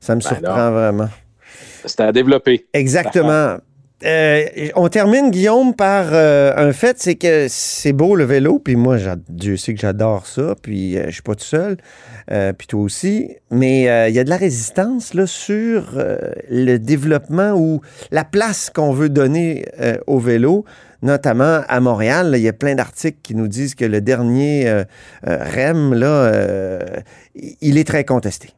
Ça 0.00 0.14
me 0.16 0.20
Ben 0.20 0.28
surprend 0.28 0.52
alors. 0.54 0.72
vraiment. 0.72 1.08
C'est 1.84 2.00
à 2.00 2.12
développer. 2.12 2.66
Exactement. 2.72 3.56
Euh, 4.02 4.44
on 4.76 4.88
termine, 4.88 5.30
Guillaume, 5.30 5.74
par 5.74 6.06
euh, 6.12 6.54
un 6.56 6.72
fait, 6.72 6.96
c'est 6.98 7.16
que 7.16 7.46
c'est 7.48 7.92
beau 7.92 8.14
le 8.14 8.24
vélo, 8.24 8.58
puis 8.58 8.74
moi, 8.74 8.96
Dieu 9.28 9.58
sait 9.58 9.74
que 9.74 9.80
j'adore 9.80 10.26
ça, 10.26 10.54
puis 10.60 10.96
euh, 10.96 11.06
je 11.08 11.12
suis 11.12 11.22
pas 11.22 11.34
tout 11.34 11.44
seul, 11.44 11.76
euh, 12.30 12.54
puis 12.54 12.66
toi 12.66 12.80
aussi, 12.80 13.36
mais 13.50 13.90
euh, 13.90 14.08
il 14.08 14.14
y 14.14 14.18
a 14.18 14.24
de 14.24 14.30
la 14.30 14.38
résistance 14.38 15.12
là, 15.12 15.26
sur 15.26 15.98
euh, 15.98 16.16
le 16.48 16.78
développement 16.78 17.52
ou 17.52 17.82
la 18.10 18.24
place 18.24 18.70
qu'on 18.70 18.92
veut 18.92 19.10
donner 19.10 19.66
au 20.06 20.18
vélo, 20.18 20.64
notamment 21.02 21.60
à 21.68 21.80
Montréal. 21.80 22.32
Il 22.36 22.42
y 22.42 22.48
a 22.48 22.52
plein 22.52 22.74
d'articles 22.74 23.18
qui 23.22 23.34
nous 23.34 23.48
disent 23.48 23.74
que 23.74 23.84
le 23.84 24.00
dernier 24.00 24.84
REM, 25.22 25.94
là, 25.94 26.32
il 27.34 27.78
est 27.78 27.86
très 27.86 28.04
contesté. 28.04 28.50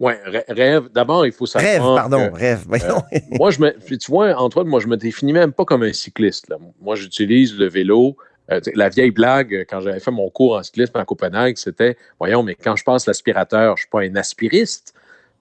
Oui, 0.00 0.12
rêve. 0.48 0.88
D'abord, 0.92 1.26
il 1.26 1.32
faut 1.32 1.46
savoir. 1.46 1.70
Rêve, 1.72 1.82
pardon, 1.82 2.28
que- 2.30 2.38
rêve. 2.38 2.66
moi, 3.38 3.50
je 3.50 3.60
me, 3.60 3.96
tu 3.96 4.10
vois, 4.10 4.34
Antoine, 4.34 4.66
moi, 4.66 4.80
je 4.80 4.86
me 4.88 4.96
définis 4.96 5.32
même 5.32 5.52
pas 5.52 5.64
comme 5.64 5.82
un 5.82 5.92
cycliste. 5.92 6.48
là. 6.48 6.56
Moi, 6.80 6.94
j'utilise 6.96 7.56
le 7.56 7.68
vélo. 7.68 8.16
Euh, 8.50 8.60
la 8.74 8.88
vieille 8.88 9.12
blague, 9.12 9.54
euh, 9.54 9.64
quand 9.68 9.80
j'avais 9.80 10.00
fait 10.00 10.10
mon 10.10 10.28
cours 10.28 10.56
en 10.56 10.62
cyclisme 10.64 10.96
à 10.98 11.04
Copenhague, 11.04 11.56
c'était 11.56 11.96
Voyons, 12.18 12.42
mais 12.42 12.56
quand 12.56 12.74
je 12.74 12.82
passe 12.82 13.06
l'aspirateur, 13.06 13.76
je 13.76 13.82
suis 13.82 13.90
pas 13.90 14.00
un 14.00 14.16
aspiriste. 14.16 14.94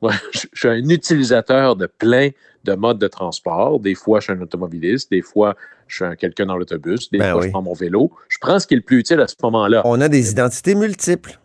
Moi, 0.04 0.12
je, 0.32 0.46
suis 0.54 0.68
un 0.68 0.88
utilisateur 0.88 1.76
de 1.76 1.88
plein 1.88 2.30
de 2.64 2.74
modes 2.76 3.00
de 3.00 3.08
transport. 3.08 3.80
Des 3.80 3.96
fois, 3.96 4.20
je 4.20 4.26
suis 4.26 4.34
un 4.34 4.42
automobiliste. 4.42 5.10
Des 5.10 5.24
fois, 5.24 5.56
je 5.88 5.96
suis 5.96 6.06
un- 6.06 6.16
quelqu'un 6.16 6.46
dans 6.46 6.58
l'autobus. 6.58 7.10
Des 7.10 7.18
Ben 7.18 7.32
fois, 7.32 7.42
oui. 7.42 7.48
je 7.48 7.52
prends 7.52 7.64
mon 7.64 7.74
vélo. 7.74 8.12
Je 8.30 8.38
prends 8.40 8.60
ce 8.60 8.68
qui 8.68 8.76
est 8.76 8.78
le 8.78 8.84
plus 8.84 9.00
utile 9.00 9.20
à 9.20 9.28
ce 9.28 9.36
moment-là. 9.42 9.82
On 9.86 10.00
a 10.00 10.08
des 10.08 10.30
identités 10.30 10.76
multiples. 10.76 11.40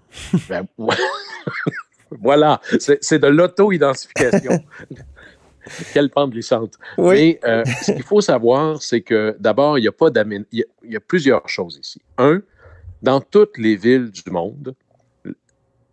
Ben, 0.50 0.66
ouais. 0.76 0.94
voilà, 2.10 2.60
c'est 2.78 3.18
de 3.18 3.26
l'auto-identification. 3.26 4.60
Quelle 5.92 6.10
pente 6.10 6.30
glissante. 6.30 6.74
Oui. 6.96 7.14
Mais 7.14 7.40
euh, 7.44 7.64
ce 7.82 7.90
qu'il 7.92 8.04
faut 8.04 8.20
savoir, 8.20 8.80
c'est 8.80 9.00
que 9.00 9.36
d'abord, 9.40 9.78
il 9.78 9.84
y 9.84 9.88
a 9.88 9.92
pas 9.92 10.10
il 10.14 10.46
y, 10.52 10.62
a- 10.62 10.66
il 10.84 10.92
y 10.92 10.96
a 10.96 11.00
plusieurs 11.00 11.48
choses 11.48 11.78
ici. 11.82 12.00
Un, 12.18 12.40
dans 13.02 13.20
toutes 13.20 13.58
les 13.58 13.74
villes 13.74 14.10
du 14.10 14.30
monde, 14.30 14.74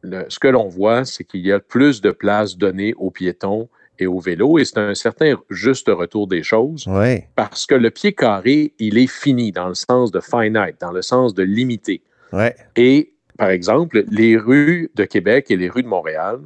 le- 0.02 0.26
ce 0.30 0.38
que 0.38 0.48
l'on 0.48 0.68
voit, 0.68 1.06
c'est 1.06 1.24
qu'il 1.24 1.42
y 1.42 1.52
a 1.52 1.60
plus 1.60 2.02
de 2.02 2.12
places 2.12 2.56
données 2.56 2.94
aux 2.98 3.10
piétons 3.10 3.68
et 3.98 4.06
aux 4.06 4.20
vélos, 4.20 4.60
et 4.60 4.66
c'est 4.66 4.78
un 4.80 4.94
certain 4.96 5.36
juste 5.50 5.88
retour 5.88 6.28
des 6.28 6.44
choses, 6.44 6.86
Oui. 6.88 7.22
parce 7.36 7.66
que 7.66 7.76
le 7.76 7.90
pied 7.90 8.14
carré, 8.14 8.74
il 8.80 8.98
est 8.98 9.08
fini 9.10 9.52
dans 9.52 9.68
le 9.70 9.76
sens 9.76 10.12
de 10.12 10.20
finite, 10.20 10.76
dans 10.82 10.92
le 10.92 11.02
sens 11.02 11.34
de 11.34 11.44
limité. 11.44 12.02
Ouais. 12.32 12.56
Et, 12.76 13.13
par 13.38 13.50
exemple, 13.50 14.04
les 14.10 14.38
rues 14.38 14.92
de 14.96 15.06
Québec 15.06 15.48
et 15.50 15.58
les 15.58 15.70
rues 15.70 15.84
de 15.84 15.88
Montréal 15.88 16.40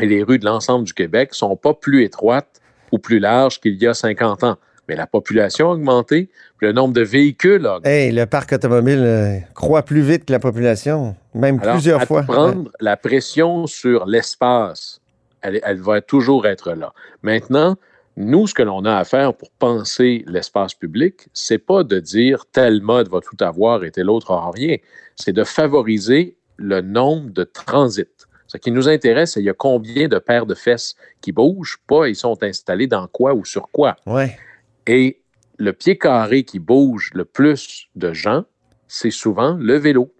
et 0.00 0.06
les 0.06 0.22
rues 0.22 0.38
de 0.38 0.44
l'ensemble 0.44 0.84
du 0.84 0.94
Québec 0.94 1.34
sont 1.34 1.56
pas 1.56 1.74
plus 1.74 2.02
étroites 2.02 2.60
ou 2.90 2.98
plus 2.98 3.18
larges 3.18 3.60
qu'il 3.60 3.74
y 3.74 3.86
a 3.86 3.94
50 3.94 4.44
ans. 4.44 4.56
Mais 4.88 4.96
la 4.96 5.06
population 5.06 5.70
a 5.70 5.74
augmenté, 5.74 6.28
puis 6.58 6.66
le 6.66 6.72
nombre 6.72 6.92
de 6.92 7.02
véhicules 7.02 7.64
a 7.66 7.76
augmenté. 7.76 7.90
Hey, 7.90 8.12
le 8.12 8.26
parc 8.26 8.52
automobile 8.52 8.98
euh, 8.98 9.38
croît 9.54 9.82
plus 9.82 10.00
vite 10.00 10.24
que 10.24 10.32
la 10.32 10.40
population, 10.40 11.14
même 11.34 11.60
Alors, 11.62 11.74
plusieurs 11.74 12.00
à 12.02 12.06
fois. 12.06 12.22
prendre 12.22 12.70
la 12.80 12.96
pression 12.96 13.66
sur 13.66 14.06
l'espace, 14.06 15.00
elle, 15.40 15.60
elle 15.62 15.80
va 15.80 16.00
toujours 16.00 16.46
être 16.46 16.72
là. 16.72 16.92
Maintenant, 17.22 17.76
nous, 18.16 18.46
ce 18.46 18.54
que 18.54 18.62
l'on 18.62 18.84
a 18.84 18.96
à 18.96 19.04
faire 19.04 19.34
pour 19.34 19.50
penser 19.52 20.24
l'espace 20.26 20.74
public, 20.74 21.28
c'est 21.32 21.58
pas 21.58 21.82
de 21.82 21.98
dire 21.98 22.44
tel 22.52 22.82
mode 22.82 23.08
va 23.08 23.20
tout 23.20 23.36
avoir 23.40 23.84
et 23.84 23.90
tel 23.90 24.10
autre 24.10 24.32
aura 24.32 24.50
rien. 24.50 24.76
C'est 25.16 25.32
de 25.32 25.44
favoriser 25.44 26.36
le 26.56 26.80
nombre 26.82 27.30
de 27.30 27.44
transits. 27.44 28.26
Ce 28.46 28.58
qui 28.58 28.70
nous 28.70 28.88
intéresse, 28.88 29.32
c'est 29.32 29.40
il 29.40 29.46
y 29.46 29.50
a 29.50 29.54
combien 29.54 30.08
de 30.08 30.18
paires 30.18 30.44
de 30.44 30.54
fesses 30.54 30.94
qui 31.22 31.32
bougent, 31.32 31.78
pas 31.86 32.06
ils 32.08 32.16
sont 32.16 32.42
installés 32.42 32.86
dans 32.86 33.06
quoi 33.06 33.32
ou 33.32 33.46
sur 33.46 33.70
quoi. 33.70 33.96
Ouais. 34.06 34.36
Et 34.86 35.22
le 35.56 35.72
pied 35.72 35.96
carré 35.96 36.44
qui 36.44 36.58
bouge 36.58 37.10
le 37.14 37.24
plus 37.24 37.88
de 37.96 38.12
gens, 38.12 38.44
c'est 38.88 39.10
souvent 39.10 39.56
le 39.58 39.76
vélo. 39.76 40.12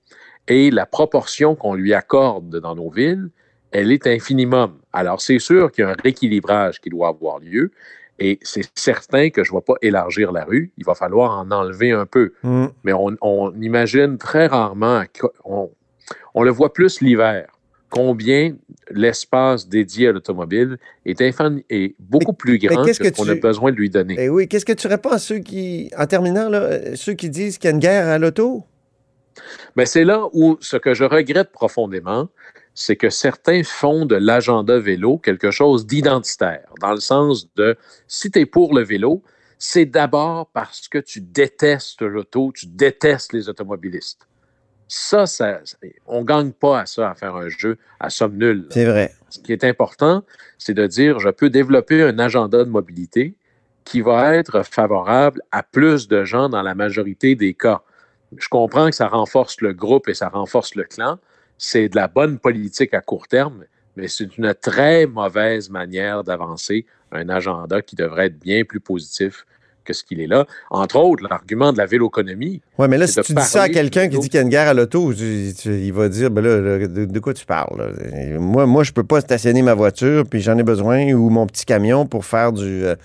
Et 0.49 0.71
la 0.71 0.87
proportion 0.87 1.55
qu'on 1.55 1.75
lui 1.75 1.93
accorde 1.93 2.59
dans 2.59 2.75
nos 2.75 2.91
villes, 2.91 3.29
elle 3.73 3.91
est 3.93 4.07
infinimum. 4.07 4.79
Alors, 4.93 5.21
c'est 5.21 5.39
sûr 5.39 5.73
qu'il 5.73 5.85
y 5.85 5.87
a 5.87 5.91
un 5.91 5.97
rééquilibrage 6.03 6.81
qui 6.81 6.91
doit 6.91 7.09
avoir 7.09 7.39
lieu. 7.41 7.71
Et 8.19 8.39
c'est 8.43 8.71
certain 8.75 9.31
que 9.31 9.43
je 9.43 9.53
ne 9.53 9.57
vais 9.57 9.63
pas 9.63 9.75
élargir 9.83 10.31
la 10.31 10.45
rue. 10.45 10.71
Il 10.77 10.85
va 10.85 10.95
falloir 10.95 11.39
en 11.39 11.51
enlever 11.51 11.91
un 11.91 12.07
peu. 12.07 12.33
Mm. 12.43 12.67
Mais 12.85 12.93
on, 12.93 13.17
on 13.21 13.53
imagine 13.61 14.19
très 14.19 14.47
rarement, 14.47 15.03
on, 15.45 15.71
on 16.35 16.43
le 16.43 16.51
voit 16.51 16.73
plus 16.73 17.01
l'hiver, 17.01 17.47
combien 17.91 18.55
l'espace 18.91 19.69
dédié 19.69 20.09
à 20.09 20.13
l'automobile 20.13 20.77
est, 21.05 21.21
est 21.21 21.95
beaucoup 21.99 22.33
plus 22.35 22.59
grand 22.59 22.85
que 22.85 22.97
que 22.97 23.09
qu'on 23.15 23.25
tu- 23.25 23.31
a 23.31 23.35
besoin 23.35 23.73
de 23.73 23.77
lui 23.77 23.91
donner. 23.91 24.17
Eh 24.19 24.29
oui, 24.29 24.47
qu'est-ce 24.47 24.67
que 24.67 24.73
tu 24.73 24.87
réponds 24.87 25.11
à 25.11 25.19
ceux 25.19 25.39
qui, 25.39 25.91
en 25.99 26.07
terminant, 26.07 26.49
là, 26.49 26.95
ceux 26.95 27.15
qui 27.15 27.29
disent 27.29 27.59
qu'il 27.59 27.69
y 27.69 27.73
a 27.73 27.75
une 27.75 27.81
guerre 27.81 28.09
à 28.09 28.19
l'auto? 28.19 28.63
Mais 29.75 29.87
c'est 29.87 30.05
là 30.05 30.27
où 30.33 30.59
ce 30.61 30.77
que 30.77 30.95
je 30.95 31.05
regrette 31.05 31.51
profondément, 31.51 32.29
c'est 32.75 32.97
que 32.97 33.11
certains 33.11 33.63
font 33.63 34.07
de 34.07 34.17
l'agenda 34.17 34.79
vélo 34.79 35.19
quelque 35.19 35.51
chose 35.51 35.87
d'identitaire, 35.87 36.67
dans 36.81 36.93
le 36.93 37.01
sens 37.01 37.53
de 37.55 37.77
si 38.07 38.31
tu 38.31 38.41
es 38.41 38.47
pour 38.47 38.75
le 38.75 38.83
vélo, 38.83 39.23
c'est 39.59 39.85
d'abord 39.85 40.49
parce 40.53 40.89
que 40.89 40.99
tu 40.99 41.21
détestes 41.21 42.03
l'auto, 42.03 42.53
tu 42.55 42.67
détestes 42.67 43.33
les 43.33 43.49
automobilistes. 43.49 44.27
Ça, 44.89 45.27
ça 45.27 45.61
on 46.07 46.21
ne 46.21 46.25
gagne 46.25 46.53
pas 46.53 46.81
à 46.81 46.87
ça, 46.87 47.11
à 47.11 47.15
faire 47.15 47.37
un 47.37 47.49
jeu 47.49 47.79
à 48.01 48.11
somme 48.11 48.37
nulle. 48.37 48.67
C'est 48.71 48.85
vrai. 48.85 49.15
Ce 49.31 49.39
qui 49.39 49.53
est 49.53 49.65
important, 49.65 50.25
c'est 50.59 50.75
de 50.75 50.87
dire 50.87 51.19
je 51.19 51.29
peux 51.29 51.49
développer 51.49 52.03
un 52.03 52.19
agenda 52.19 52.65
de 52.65 52.71
mobilité 52.71 53.37
qui 53.85 54.01
va 54.01 54.35
être 54.35 54.65
favorable 54.65 55.41
à 55.51 55.63
plus 55.63 56.09
de 56.09 56.25
gens 56.25 56.49
dans 56.49 56.63
la 56.63 56.75
majorité 56.75 57.35
des 57.35 57.55
cas. 57.55 57.83
Je 58.37 58.49
comprends 58.49 58.89
que 58.89 58.95
ça 58.95 59.09
renforce 59.09 59.61
le 59.61 59.73
groupe 59.73 60.09
et 60.09 60.15
ça 60.15 60.29
renforce 60.29 60.75
le 60.75 60.85
clan. 60.85 61.19
C'est 61.65 61.89
de 61.89 61.95
la 61.95 62.09
bonne 62.09 62.39
politique 62.41 62.93
à 62.93 63.01
court 63.01 63.29
terme, 63.29 63.63
mais 63.97 64.09
c'est 64.09 64.37
une 64.37 64.53
très 64.53 65.07
mauvaise 65.07 65.71
manière 65.71 66.25
d'avancer 66.25 66.87
un 67.13 67.29
agenda 67.29 67.81
qui 67.83 67.95
devrait 67.95 68.27
être 68.27 68.39
bien 68.41 68.65
plus 68.65 68.81
positif 68.81 69.47
que 69.85 69.93
ce 69.93 70.03
qu'il 70.03 70.21
est 70.21 70.27
là. 70.27 70.45
Entre 70.71 70.97
autres, 70.97 71.23
l'argument 71.23 71.73
de 71.73 71.79
la 71.79 71.87
véloconomie. 71.87 72.61
Oui, 72.79 72.89
mais 72.89 72.99
là, 72.99 73.07
si 73.07 73.21
tu 73.21 73.33
dis 73.33 73.43
ça 73.43 73.63
à 73.63 73.69
quelqu'un 73.69 74.09
qui 74.09 74.19
dit 74.19 74.29
qu'il 74.29 74.39
y 74.39 74.39
a 74.39 74.43
une 74.43 74.49
guerre 74.49 74.67
à 74.69 74.75
l'auto, 74.75 75.13
il 75.13 75.93
va 75.93 76.09
dire, 76.09 76.33
ben 76.33 76.43
là, 76.43 76.87
de, 76.89 77.05
de 77.05 77.19
quoi 77.21 77.33
tu 77.33 77.47
parles? 77.47 77.79
là? 77.79 78.39
Moi, 78.41 78.67
moi, 78.67 78.83
je 78.83 78.91
peux 78.91 79.05
pas 79.05 79.21
stationner 79.21 79.63
ma 79.63 79.75
voiture, 79.75 80.25
puis 80.29 80.41
j'en 80.41 80.59
ai 80.59 80.65
besoin, 80.65 81.13
ou 81.13 81.31
mon 81.31 81.47
petit 81.47 81.65
camion 81.65 82.07
pour 82.07 82.25
faire 82.25 82.53
du... 82.53 82.85
euh, 82.85 82.97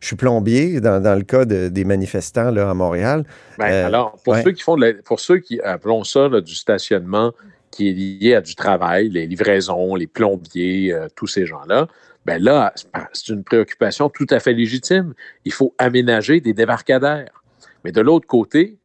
je 0.00 0.08
suis 0.08 0.16
plombier, 0.16 0.80
dans, 0.82 1.00
dans 1.02 1.14
le 1.14 1.22
cas 1.22 1.46
de- 1.46 1.68
des 1.68 1.84
manifestants 1.86 2.50
là, 2.50 2.68
à 2.68 2.74
Montréal. 2.74 3.24
Ben, 3.58 3.72
Euh, 3.72 3.86
alors, 3.86 4.18
pour 4.22 4.34
ouais. 4.34 4.42
ceux 4.42 4.52
qui 4.52 4.62
font 4.62 4.76
de 4.76 4.84
la- 4.84 5.02
pour 5.02 5.20
ceux 5.20 5.38
qui 5.38 5.60
appelons 5.60 6.04
ça 6.04 6.28
là, 6.28 6.40
du 6.42 6.54
stationnement 6.54 7.32
qui 7.72 7.88
est 7.88 7.92
lié 7.92 8.34
à 8.34 8.40
du 8.40 8.54
travail, 8.54 9.08
les 9.08 9.26
livraisons, 9.26 9.96
les 9.96 10.06
plombiers, 10.06 10.92
euh, 10.92 11.08
tous 11.16 11.26
ces 11.26 11.46
gens-là, 11.46 11.88
Ben 12.24 12.40
là, 12.40 12.72
c'est 13.12 13.32
une 13.32 13.42
préoccupation 13.42 14.08
tout 14.08 14.28
à 14.30 14.38
fait 14.38 14.52
légitime. 14.52 15.14
Il 15.44 15.52
faut 15.52 15.74
aménager 15.78 16.40
des 16.40 16.54
débarcadères. 16.54 17.42
Mais 17.82 17.90
de 17.90 18.00
l'autre 18.00 18.28
côté, 18.28 18.78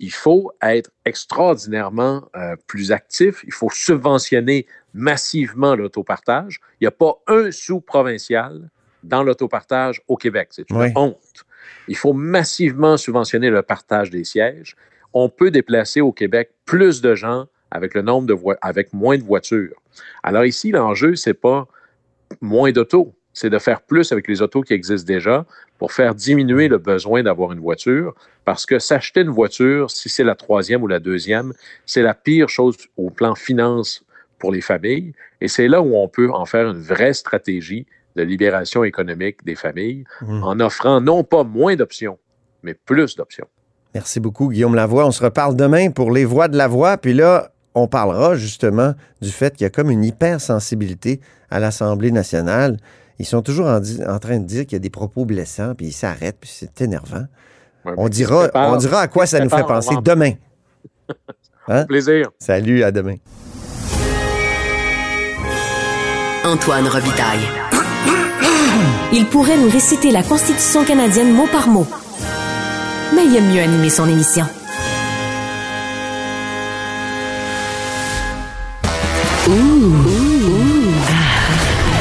il 0.00 0.10
faut 0.10 0.50
être 0.62 0.90
extraordinairement 1.04 2.28
euh, 2.34 2.56
plus 2.66 2.90
actif. 2.90 3.44
Il 3.46 3.52
faut 3.52 3.70
subventionner 3.70 4.66
massivement 4.94 5.76
l'autopartage. 5.76 6.60
Il 6.80 6.84
n'y 6.84 6.88
a 6.88 6.90
pas 6.90 7.22
un 7.28 7.52
sous 7.52 7.80
provincial 7.80 8.70
dans 9.04 9.22
l'autopartage 9.22 10.02
au 10.08 10.16
Québec. 10.16 10.48
C'est 10.50 10.68
une 10.70 10.92
honte. 10.96 11.44
Il 11.86 11.96
faut 11.96 12.14
massivement 12.14 12.96
subventionner 12.96 13.50
le 13.50 13.62
partage 13.62 14.10
des 14.10 14.24
sièges. 14.24 14.74
On 15.12 15.28
peut 15.28 15.50
déplacer 15.50 16.00
au 16.00 16.12
Québec 16.12 16.50
plus 16.64 17.02
de 17.02 17.14
gens 17.14 17.46
avec 17.70 17.94
le 17.94 18.02
nombre 18.02 18.26
de 18.26 18.36
avec 18.62 18.92
moins 18.92 19.18
de 19.18 19.22
voitures. 19.22 19.76
Alors 20.22 20.44
ici, 20.44 20.70
l'enjeu, 20.70 21.14
c'est 21.14 21.34
pas 21.34 21.66
moins 22.40 22.72
d'autos, 22.72 23.14
c'est 23.32 23.50
de 23.50 23.58
faire 23.58 23.82
plus 23.82 24.12
avec 24.12 24.28
les 24.28 24.42
autos 24.42 24.62
qui 24.62 24.72
existent 24.72 25.06
déjà 25.06 25.46
pour 25.78 25.92
faire 25.92 26.14
diminuer 26.14 26.68
le 26.68 26.78
besoin 26.78 27.22
d'avoir 27.22 27.52
une 27.52 27.60
voiture, 27.60 28.14
parce 28.44 28.66
que 28.66 28.78
s'acheter 28.78 29.20
une 29.20 29.30
voiture, 29.30 29.90
si 29.90 30.08
c'est 30.08 30.24
la 30.24 30.34
troisième 30.34 30.82
ou 30.82 30.86
la 30.86 31.00
deuxième, 31.00 31.52
c'est 31.86 32.02
la 32.02 32.14
pire 32.14 32.48
chose 32.48 32.76
au 32.96 33.10
plan 33.10 33.34
finance 33.34 34.04
pour 34.38 34.52
les 34.52 34.60
familles, 34.60 35.12
et 35.40 35.48
c'est 35.48 35.68
là 35.68 35.80
où 35.80 35.96
on 35.96 36.08
peut 36.08 36.30
en 36.30 36.44
faire 36.44 36.68
une 36.68 36.80
vraie 36.80 37.14
stratégie 37.14 37.86
de 38.16 38.22
libération 38.22 38.84
économique 38.84 39.44
des 39.44 39.54
familles 39.54 40.04
mmh. 40.22 40.42
en 40.42 40.60
offrant 40.60 41.00
non 41.00 41.24
pas 41.24 41.44
moins 41.44 41.76
d'options, 41.76 42.18
mais 42.62 42.74
plus 42.74 43.16
d'options. 43.16 43.46
Merci 43.94 44.20
beaucoup, 44.20 44.48
Guillaume 44.48 44.74
Lavoie. 44.74 45.06
On 45.06 45.10
se 45.10 45.22
reparle 45.22 45.56
demain 45.56 45.90
pour 45.90 46.12
les 46.12 46.24
voix 46.24 46.48
de 46.48 46.56
la 46.56 46.68
voix. 46.68 46.96
Puis 46.96 47.12
là, 47.12 47.52
on 47.74 47.86
parlera 47.86 48.34
justement 48.34 48.94
du 49.20 49.30
fait 49.30 49.56
qu'il 49.56 49.64
y 49.64 49.66
a 49.66 49.70
comme 49.70 49.90
une 49.90 50.04
hypersensibilité 50.04 51.20
à 51.50 51.60
l'Assemblée 51.60 52.10
nationale. 52.10 52.76
Ils 53.18 53.26
sont 53.26 53.42
toujours 53.42 53.66
en, 53.66 54.18
train 54.18 54.38
de 54.38 54.44
dire 54.44 54.64
qu'il 54.64 54.72
y 54.72 54.76
a 54.76 54.80
des 54.80 54.90
propos 54.90 55.24
blessants, 55.24 55.74
puis 55.74 55.86
ils 55.86 55.92
s'arrêtent, 55.92 56.38
puis 56.40 56.50
c'est 56.52 56.80
énervant. 56.80 57.26
on, 57.84 58.08
dira, 58.08 58.48
on 58.54 58.76
dira 58.76 59.00
à 59.00 59.08
quoi 59.08 59.26
ça 59.26 59.40
nous 59.40 59.50
fait 59.50 59.64
penser 59.64 59.94
demain. 60.02 60.32
Hein? 61.68 61.84
Plaisir. 61.84 62.30
Salut, 62.40 62.82
à 62.82 62.90
demain. 62.90 63.14
Antoine 66.44 66.88
Robitaille. 66.88 67.46
Il 69.12 69.26
pourrait 69.26 69.58
nous 69.58 69.70
réciter 69.70 70.10
la 70.10 70.24
Constitution 70.24 70.84
canadienne 70.84 71.32
mot 71.32 71.46
par 71.46 71.68
mot. 71.68 71.86
Mais 73.14 73.24
il 73.26 73.36
aime 73.36 73.52
mieux 73.52 73.60
animer 73.60 73.90
son 73.90 74.08
émission. 74.08 74.46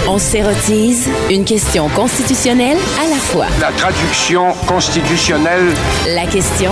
On 0.07 0.17
s'érotise 0.19 1.09
une 1.31 1.45
question 1.45 1.87
constitutionnelle 1.89 2.77
à 2.99 3.09
la 3.09 3.15
fois. 3.15 3.45
La 3.59 3.71
traduction 3.71 4.53
constitutionnelle. 4.67 5.73
La 6.13 6.27
question 6.27 6.71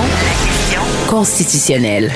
constitutionnelle. 1.08 2.12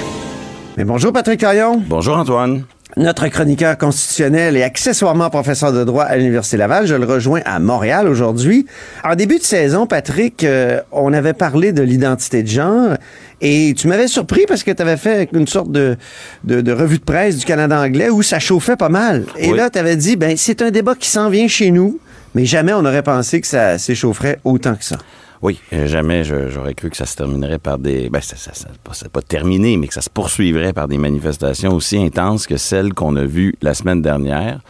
Mais 0.78 0.84
bonjour 0.84 1.12
Patrick 1.12 1.40
Caillon. 1.40 1.82
Bonjour 1.88 2.18
Antoine 2.18 2.64
notre 2.98 3.28
chroniqueur 3.28 3.78
constitutionnel 3.78 4.58
et 4.58 4.64
accessoirement 4.64 5.30
professeur 5.30 5.72
de 5.72 5.84
droit 5.84 6.04
à 6.04 6.18
l'Université 6.18 6.58
Laval. 6.58 6.88
Je 6.88 6.96
le 6.96 7.06
rejoins 7.06 7.42
à 7.46 7.60
Montréal 7.60 8.08
aujourd'hui. 8.08 8.66
En 9.04 9.16
début 9.16 9.38
de 9.38 9.44
saison, 9.44 9.88
Patrick, 9.88 10.44
euh, 10.44 10.82
on 10.92 11.14
avait 11.14 11.34
parlé 11.34 11.72
de 11.72 11.82
l'identité 11.82 12.44
de 12.44 12.48
genre 12.48 12.96
et 13.40 13.74
tu 13.78 13.88
m'avais 13.88 14.08
surpris 14.08 14.46
parce 14.48 14.64
que 14.64 14.72
tu 14.72 14.82
avais 14.82 14.98
fait 14.98 15.30
une 15.34 15.48
sorte 15.48 15.72
de, 15.72 15.98
de, 16.44 16.72
revue 16.72 17.00
de 17.00 17.04
presse 17.04 17.38
du 17.38 17.46
Canada 17.46 17.80
anglais 17.80 18.10
où 18.10 18.22
ça 18.22 18.40
chauffait 18.40 18.76
pas 18.76 18.90
mal. 18.90 19.26
Et 19.38 19.54
là, 19.54 19.70
tu 19.70 19.80
avais 19.80 19.96
dit, 19.96 20.16
ben 20.16 20.36
c'est 20.38 20.62
un 20.62 20.72
débat 20.72 20.96
qui 20.96 21.10
s'en 21.10 21.30
vient 21.30 21.48
chez 21.48 21.72
nous, 21.72 22.00
mais 22.36 22.46
jamais 22.46 22.74
on 22.74 22.82
n'aurait 22.82 23.04
pensé 23.04 23.42
que 23.42 23.48
ça 23.48 23.78
s'échaufferait 23.78 24.40
autant 24.44 24.76
que 24.76 24.84
ça. 24.84 24.98
Oui, 25.42 25.60
euh, 25.74 25.88
jamais 25.88 26.24
j'aurais 26.24 26.76
cru 26.76 26.90
que 26.90 26.98
ça 26.98 27.06
se 27.06 27.16
terminerait 27.16 27.58
par 27.58 27.80
des... 27.80 28.10
Ben, 28.10 28.22
ça, 28.22 28.36
ça, 28.36 28.52
ça 28.54 29.10
pas 29.10 29.22
terminé, 29.22 29.76
mais 29.78 29.88
que 29.88 29.94
ça 29.94 30.02
se 30.02 30.10
poursuivrait 30.10 30.72
par 30.72 30.88
des 30.88 31.00
manifestations 31.00 31.74
aussi 31.74 31.98
intenses 31.98 32.46
que 32.46 32.58
celles 32.58 32.94
qu'on 32.94 33.16
a 33.16 33.26
vues 33.26 33.56
la 33.62 33.74
semaine 33.74 34.02
dernière. 34.02 34.62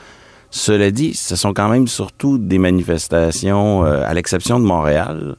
Cela 0.50 0.92
dit, 0.92 1.14
ce 1.14 1.36
sont 1.36 1.54
quand 1.54 1.70
même 1.70 1.88
surtout 1.88 2.38
des 2.38 2.58
manifestations, 2.58 3.86
euh, 3.86 4.04
à 4.06 4.14
l'exception 4.14 4.60
de 4.60 4.66
Montréal, 4.66 5.36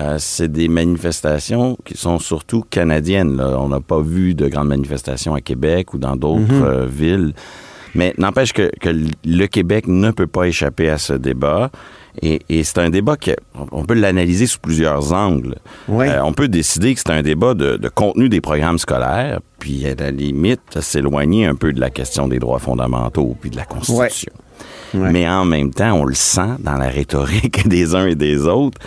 euh, 0.00 0.16
c'est 0.18 0.50
des 0.50 0.68
manifestations 0.68 1.78
qui 1.84 1.96
sont 1.96 2.18
surtout 2.18 2.62
canadiennes. 2.68 3.40
On 3.40 3.68
n'a 3.68 3.80
pas 3.80 4.00
vu 4.00 4.34
de 4.34 4.48
grandes 4.48 4.68
manifestations 4.68 5.34
à 5.34 5.40
Québec 5.40 5.94
ou 5.94 5.98
dans 5.98 6.16
d'autres 6.16 6.40
mm-hmm. 6.40 6.86
villes. 6.86 7.34
Mais 7.96 8.14
n'empêche 8.18 8.52
que, 8.52 8.70
que, 8.80 8.90
le 9.24 9.46
Québec 9.46 9.86
ne 9.88 10.10
peut 10.10 10.26
pas 10.26 10.44
échapper 10.44 10.88
à 10.88 10.98
ce 10.98 11.12
débat. 11.12 11.70
Et, 12.22 12.40
c'est 12.64 12.78
un 12.78 12.88
débat 12.90 13.16
qu'on 13.16 13.84
peut 13.84 13.94
l'analyser 13.94 14.46
sous 14.46 14.58
plusieurs 14.58 15.12
angles. 15.12 15.56
Euh, 15.90 16.20
on 16.22 16.32
peut 16.32 16.48
décider 16.48 16.94
que 16.94 17.00
c'est 17.00 17.10
un 17.10 17.22
débat 17.22 17.54
de, 17.54 17.88
contenu 17.94 18.28
des 18.28 18.40
programmes 18.40 18.78
scolaires, 18.78 19.40
puis 19.58 19.86
à 19.86 19.94
la 19.94 20.10
limite, 20.10 20.80
s'éloigner 20.80 21.46
un 21.46 21.54
peu 21.54 21.72
de 21.72 21.80
la 21.80 21.90
question 21.90 22.28
des 22.28 22.38
droits 22.38 22.58
fondamentaux 22.58 23.36
puis 23.40 23.50
de 23.50 23.56
la 23.56 23.64
Constitution. 23.64 24.32
Mais 24.94 25.28
en 25.28 25.44
même 25.44 25.72
temps, 25.74 25.92
on 25.92 26.04
le 26.04 26.14
sent 26.14 26.56
dans 26.60 26.76
la 26.76 26.88
rhétorique 26.88 27.68
des 27.68 27.94
uns 27.94 28.06
et 28.06 28.14
des 28.14 28.46
autres 28.46 28.78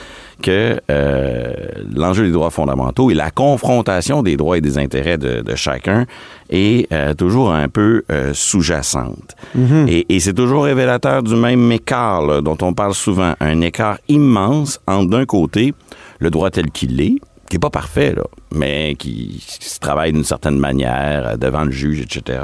que 0.42 0.80
euh, 0.90 1.54
l'enjeu 1.96 2.26
des 2.26 2.32
droits 2.32 2.50
fondamentaux 2.50 3.12
et 3.12 3.14
la 3.14 3.32
confrontation 3.32 4.24
des 4.24 4.38
droits 4.38 4.58
et 4.58 4.62
des 4.62 4.78
intérêts 4.78 5.18
de, 5.18 5.44
chacun 5.56 6.06
est 6.50 6.92
euh, 6.92 7.14
toujours 7.14 7.52
un 7.52 7.68
peu 7.70 8.04
euh, 8.12 8.32
sous-jacente. 8.34 9.36
Mhm. 9.56 9.88
Et, 9.88 10.20
c'est 10.20 10.34
toujours 10.34 10.66
révélateur 10.66 11.24
du 11.24 11.36
même 11.36 11.72
écart 11.72 12.42
dont 12.42 12.58
on 12.62 12.74
parle 12.74 12.94
souvent, 12.94 13.34
un 13.40 13.62
écart 13.62 13.98
immense 14.10 14.82
entre 14.86 15.10
d'un 15.10 15.26
côté 15.26 15.74
le 16.20 16.30
droit 16.30 16.50
tel 16.50 16.72
qu'il 16.72 17.00
est, 17.02 17.16
qui 17.50 17.56
n'est 17.56 17.60
pas 17.60 17.72
parfait, 17.72 18.14
là, 18.16 18.24
mais 18.54 18.96
qui, 18.98 19.44
se 19.60 19.80
travaille 19.80 20.14
d'une 20.14 20.24
certaine 20.24 20.58
manière 20.58 21.28
euh, 21.28 21.38
devant 21.38 21.64
le 21.64 21.72
juge, 21.72 22.02
etc. 22.02 22.40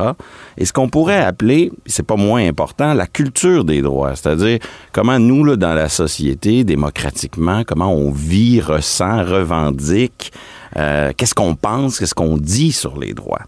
Et 0.58 0.66
ce 0.66 0.74
qu'on 0.74 0.90
pourrait 0.90 1.24
appeler, 1.24 1.72
c'est 1.86 2.06
pas 2.06 2.16
moins 2.16 2.46
important, 2.46 2.94
la 2.94 3.08
culture 3.08 3.64
des 3.64 3.82
droits, 3.82 4.16
c'est-à-dire 4.16 4.60
comment 4.92 5.20
nous, 5.20 5.44
là, 5.44 5.56
dans 5.56 5.74
la 5.74 5.90
société, 5.90 6.64
démocratiquement, 6.64 7.64
comment 7.66 7.94
on 7.94 8.12
vit, 8.12 8.62
ressent, 8.62 9.24
revendique, 9.24 10.34
euh, 10.78 11.12
qu'est-ce 11.16 11.36
qu'on 11.36 11.56
pense, 11.56 12.00
qu'est-ce 12.00 12.16
qu'on 12.16 12.38
dit 12.38 12.72
sur 12.72 13.00
les 13.00 13.14
droits. 13.14 13.44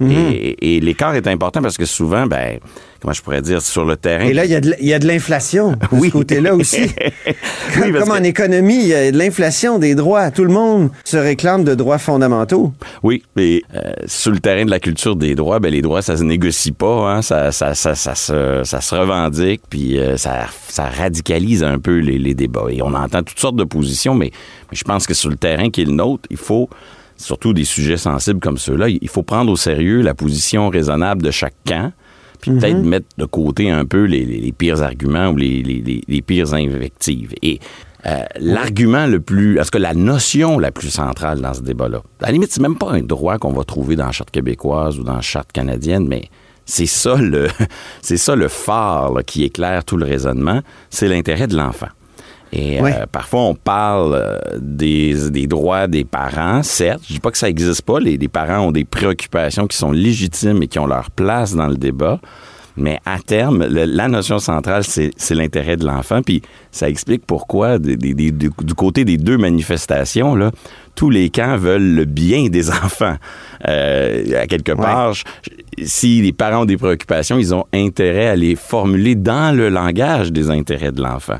Mhm. 0.00 0.10
Et, 0.10 0.76
et 0.76 0.80
l'écart 0.80 1.14
est 1.14 1.26
important 1.26 1.62
parce 1.62 1.76
que 1.76 1.86
souvent, 1.86 2.26
ben, 2.26 2.58
comment 3.00 3.12
je 3.12 3.22
pourrais 3.22 3.42
dire, 3.42 3.62
sur 3.62 3.84
le 3.84 3.96
terrain. 3.96 4.24
Et 4.24 4.32
là, 4.32 4.44
il 4.44 4.50
y 4.86 4.92
a 4.94 4.98
de 4.98 5.06
l'inflation 5.06 5.72
de 5.72 5.76
ce 6.04 6.10
côté-là 6.10 6.54
aussi. 6.54 6.90
comme, 7.74 8.10
en 8.10 8.22
économie, 8.22 8.78
il 8.80 8.88
y 8.88 8.94
a 8.94 9.12
de 9.12 9.18
l'inflation 9.18 9.78
des 9.78 9.94
droits. 9.94 10.30
Tout 10.30 10.44
le 10.44 10.52
monde 10.52 10.90
se 11.04 11.16
réclame 11.16 11.64
de 11.64 11.74
droits 11.74 11.98
fondamentaux. 11.98 12.72
Oui, 13.02 13.22
mais 13.36 13.62
euh, 13.74 13.92
sur 14.06 14.32
le 14.32 14.40
terrain 14.40 14.64
de 14.64 14.70
la 14.70 14.80
culture 14.80 15.16
des 15.16 15.34
droits, 15.34 15.60
ben, 15.60 15.70
les 15.70 15.82
droits, 15.82 16.02
ça 16.02 16.16
se 16.16 16.22
négocie 16.22 16.72
pas. 16.72 17.12
Hein? 17.12 17.22
Ça, 17.22 17.52
ça, 17.52 17.74
ça, 17.74 17.94
ça, 17.94 18.14
se, 18.14 18.62
ça 18.64 18.80
se 18.80 18.94
revendique, 18.94 19.62
puis 19.68 19.98
euh, 19.98 20.16
ça, 20.16 20.46
ça 20.68 20.86
radicalise 20.86 21.62
un 21.62 21.78
peu 21.78 21.98
les, 21.98 22.18
les, 22.18 22.34
débats. 22.34 22.66
Et 22.70 22.82
on 22.82 22.94
entend 22.94 23.22
toutes 23.22 23.38
sortes 23.38 23.56
de 23.56 23.64
positions, 23.64 24.14
mais, 24.14 24.30
mais 24.70 24.76
je 24.76 24.84
pense 24.84 25.06
que 25.06 25.14
sur 25.14 25.30
le 25.30 25.36
terrain 25.36 25.70
qui 25.70 25.82
est 25.82 25.86
le 25.86 25.92
nôtre, 25.92 26.24
il 26.30 26.36
faut 26.36 26.68
surtout 27.16 27.52
des 27.52 27.64
sujets 27.64 27.96
sensibles 27.96 28.40
comme 28.40 28.58
ceux-là, 28.58 28.88
il 28.88 29.08
faut 29.08 29.22
prendre 29.22 29.50
au 29.50 29.56
sérieux 29.56 30.02
la 30.02 30.14
position 30.14 30.68
raisonnable 30.68 31.22
de 31.22 31.30
chaque 31.30 31.56
camp, 31.66 31.92
puis 32.40 32.50
mhm. 32.50 32.60
peut-être 32.60 32.82
mettre 32.82 33.06
de 33.18 33.24
côté 33.24 33.70
un 33.70 33.84
peu 33.84 34.04
les, 34.04 34.52
pires 34.52 34.82
arguments 34.82 35.28
ou 35.28 35.36
les, 35.36 36.22
pires 36.26 36.54
invectives. 36.54 37.34
Et 37.42 37.60
euh, 38.06 38.22
l'argument 38.38 39.06
le 39.06 39.20
plus, 39.20 39.58
est-ce 39.58 39.70
que 39.70 39.78
la 39.78 39.94
notion 39.94 40.58
la 40.58 40.70
plus 40.70 40.90
centrale 40.90 41.40
dans 41.40 41.54
ce 41.54 41.62
débat-là, 41.62 42.02
à 42.20 42.26
la 42.26 42.32
limite, 42.32 42.52
c'est 42.52 42.62
même 42.62 42.76
pas 42.76 42.92
un 42.92 43.02
droit 43.02 43.38
qu'on 43.38 43.52
va 43.52 43.64
trouver 43.64 43.96
dans 43.96 44.06
la 44.06 44.12
charte 44.12 44.30
québécoise 44.30 44.98
ou 44.98 45.02
dans 45.02 45.16
la 45.16 45.22
charte 45.22 45.50
canadienne, 45.52 46.06
mais 46.06 46.30
c'est 46.66 46.86
ça 46.86 47.16
le, 47.16 47.48
c'est 48.02 48.16
ça 48.16 48.36
le 48.36 48.48
phare 48.48 49.12
qui 49.26 49.44
éclaire 49.44 49.84
tout 49.84 49.96
le 49.96 50.04
raisonnement, 50.04 50.60
c'est 50.90 51.08
l'intérêt 51.08 51.46
de 51.46 51.56
l'enfant. 51.56 51.88
Et 52.52 52.80
euh, 52.80 53.06
parfois, 53.10 53.40
on 53.40 53.54
parle 53.54 54.14
euh, 54.14 54.38
des, 54.58 55.30
des, 55.30 55.46
droits 55.46 55.86
des 55.88 56.04
parents, 56.04 56.62
certes. 56.62 57.02
Je 57.08 57.14
dis 57.14 57.20
pas 57.20 57.30
que 57.30 57.38
ça 57.38 57.48
n'existe 57.48 57.82
pas. 57.82 57.98
Les, 57.98 58.16
les, 58.16 58.28
parents 58.28 58.60
ont 58.60 58.72
des 58.72 58.84
préoccupations 58.84 59.66
qui 59.66 59.76
sont 59.76 59.90
légitimes 59.90 60.62
et 60.62 60.68
qui 60.68 60.78
ont 60.78 60.86
leur 60.86 61.10
place 61.10 61.54
dans 61.54 61.66
le 61.66 61.76
débat. 61.76 62.20
Mais 62.76 63.00
à 63.06 63.18
terme, 63.20 63.64
la 63.64 64.08
notion 64.08 64.38
centrale, 64.38 64.84
c'est 64.84 65.34
l'intérêt 65.34 65.78
de 65.78 65.86
l'enfant. 65.86 66.20
Puis 66.22 66.42
ça 66.70 66.88
explique 66.88 67.24
pourquoi, 67.26 67.78
du 67.78 68.74
côté 68.76 69.06
des 69.06 69.16
deux 69.16 69.38
manifestations, 69.38 70.34
là, 70.34 70.50
tous 70.96 71.10
les 71.10 71.30
camps 71.30 71.56
veulent 71.56 71.94
le 71.94 72.04
bien 72.04 72.48
des 72.48 72.70
enfants. 72.84 73.16
Euh, 73.68 74.42
à 74.42 74.46
quelque 74.46 74.72
part, 74.72 75.14
si 75.82 76.22
les 76.22 76.32
parents 76.32 76.62
ont 76.62 76.66
des 76.66 76.76
préoccupations, 76.76 77.38
ils 77.38 77.54
ont 77.54 77.64
intérêt 77.72 78.26
à 78.26 78.36
les 78.36 78.56
formuler 78.56 79.14
dans 79.14 79.54
le 79.56 79.68
langage 79.68 80.32
des 80.32 80.50
intérêts 80.50 80.92
de 80.92 81.02
l'enfant. 81.02 81.38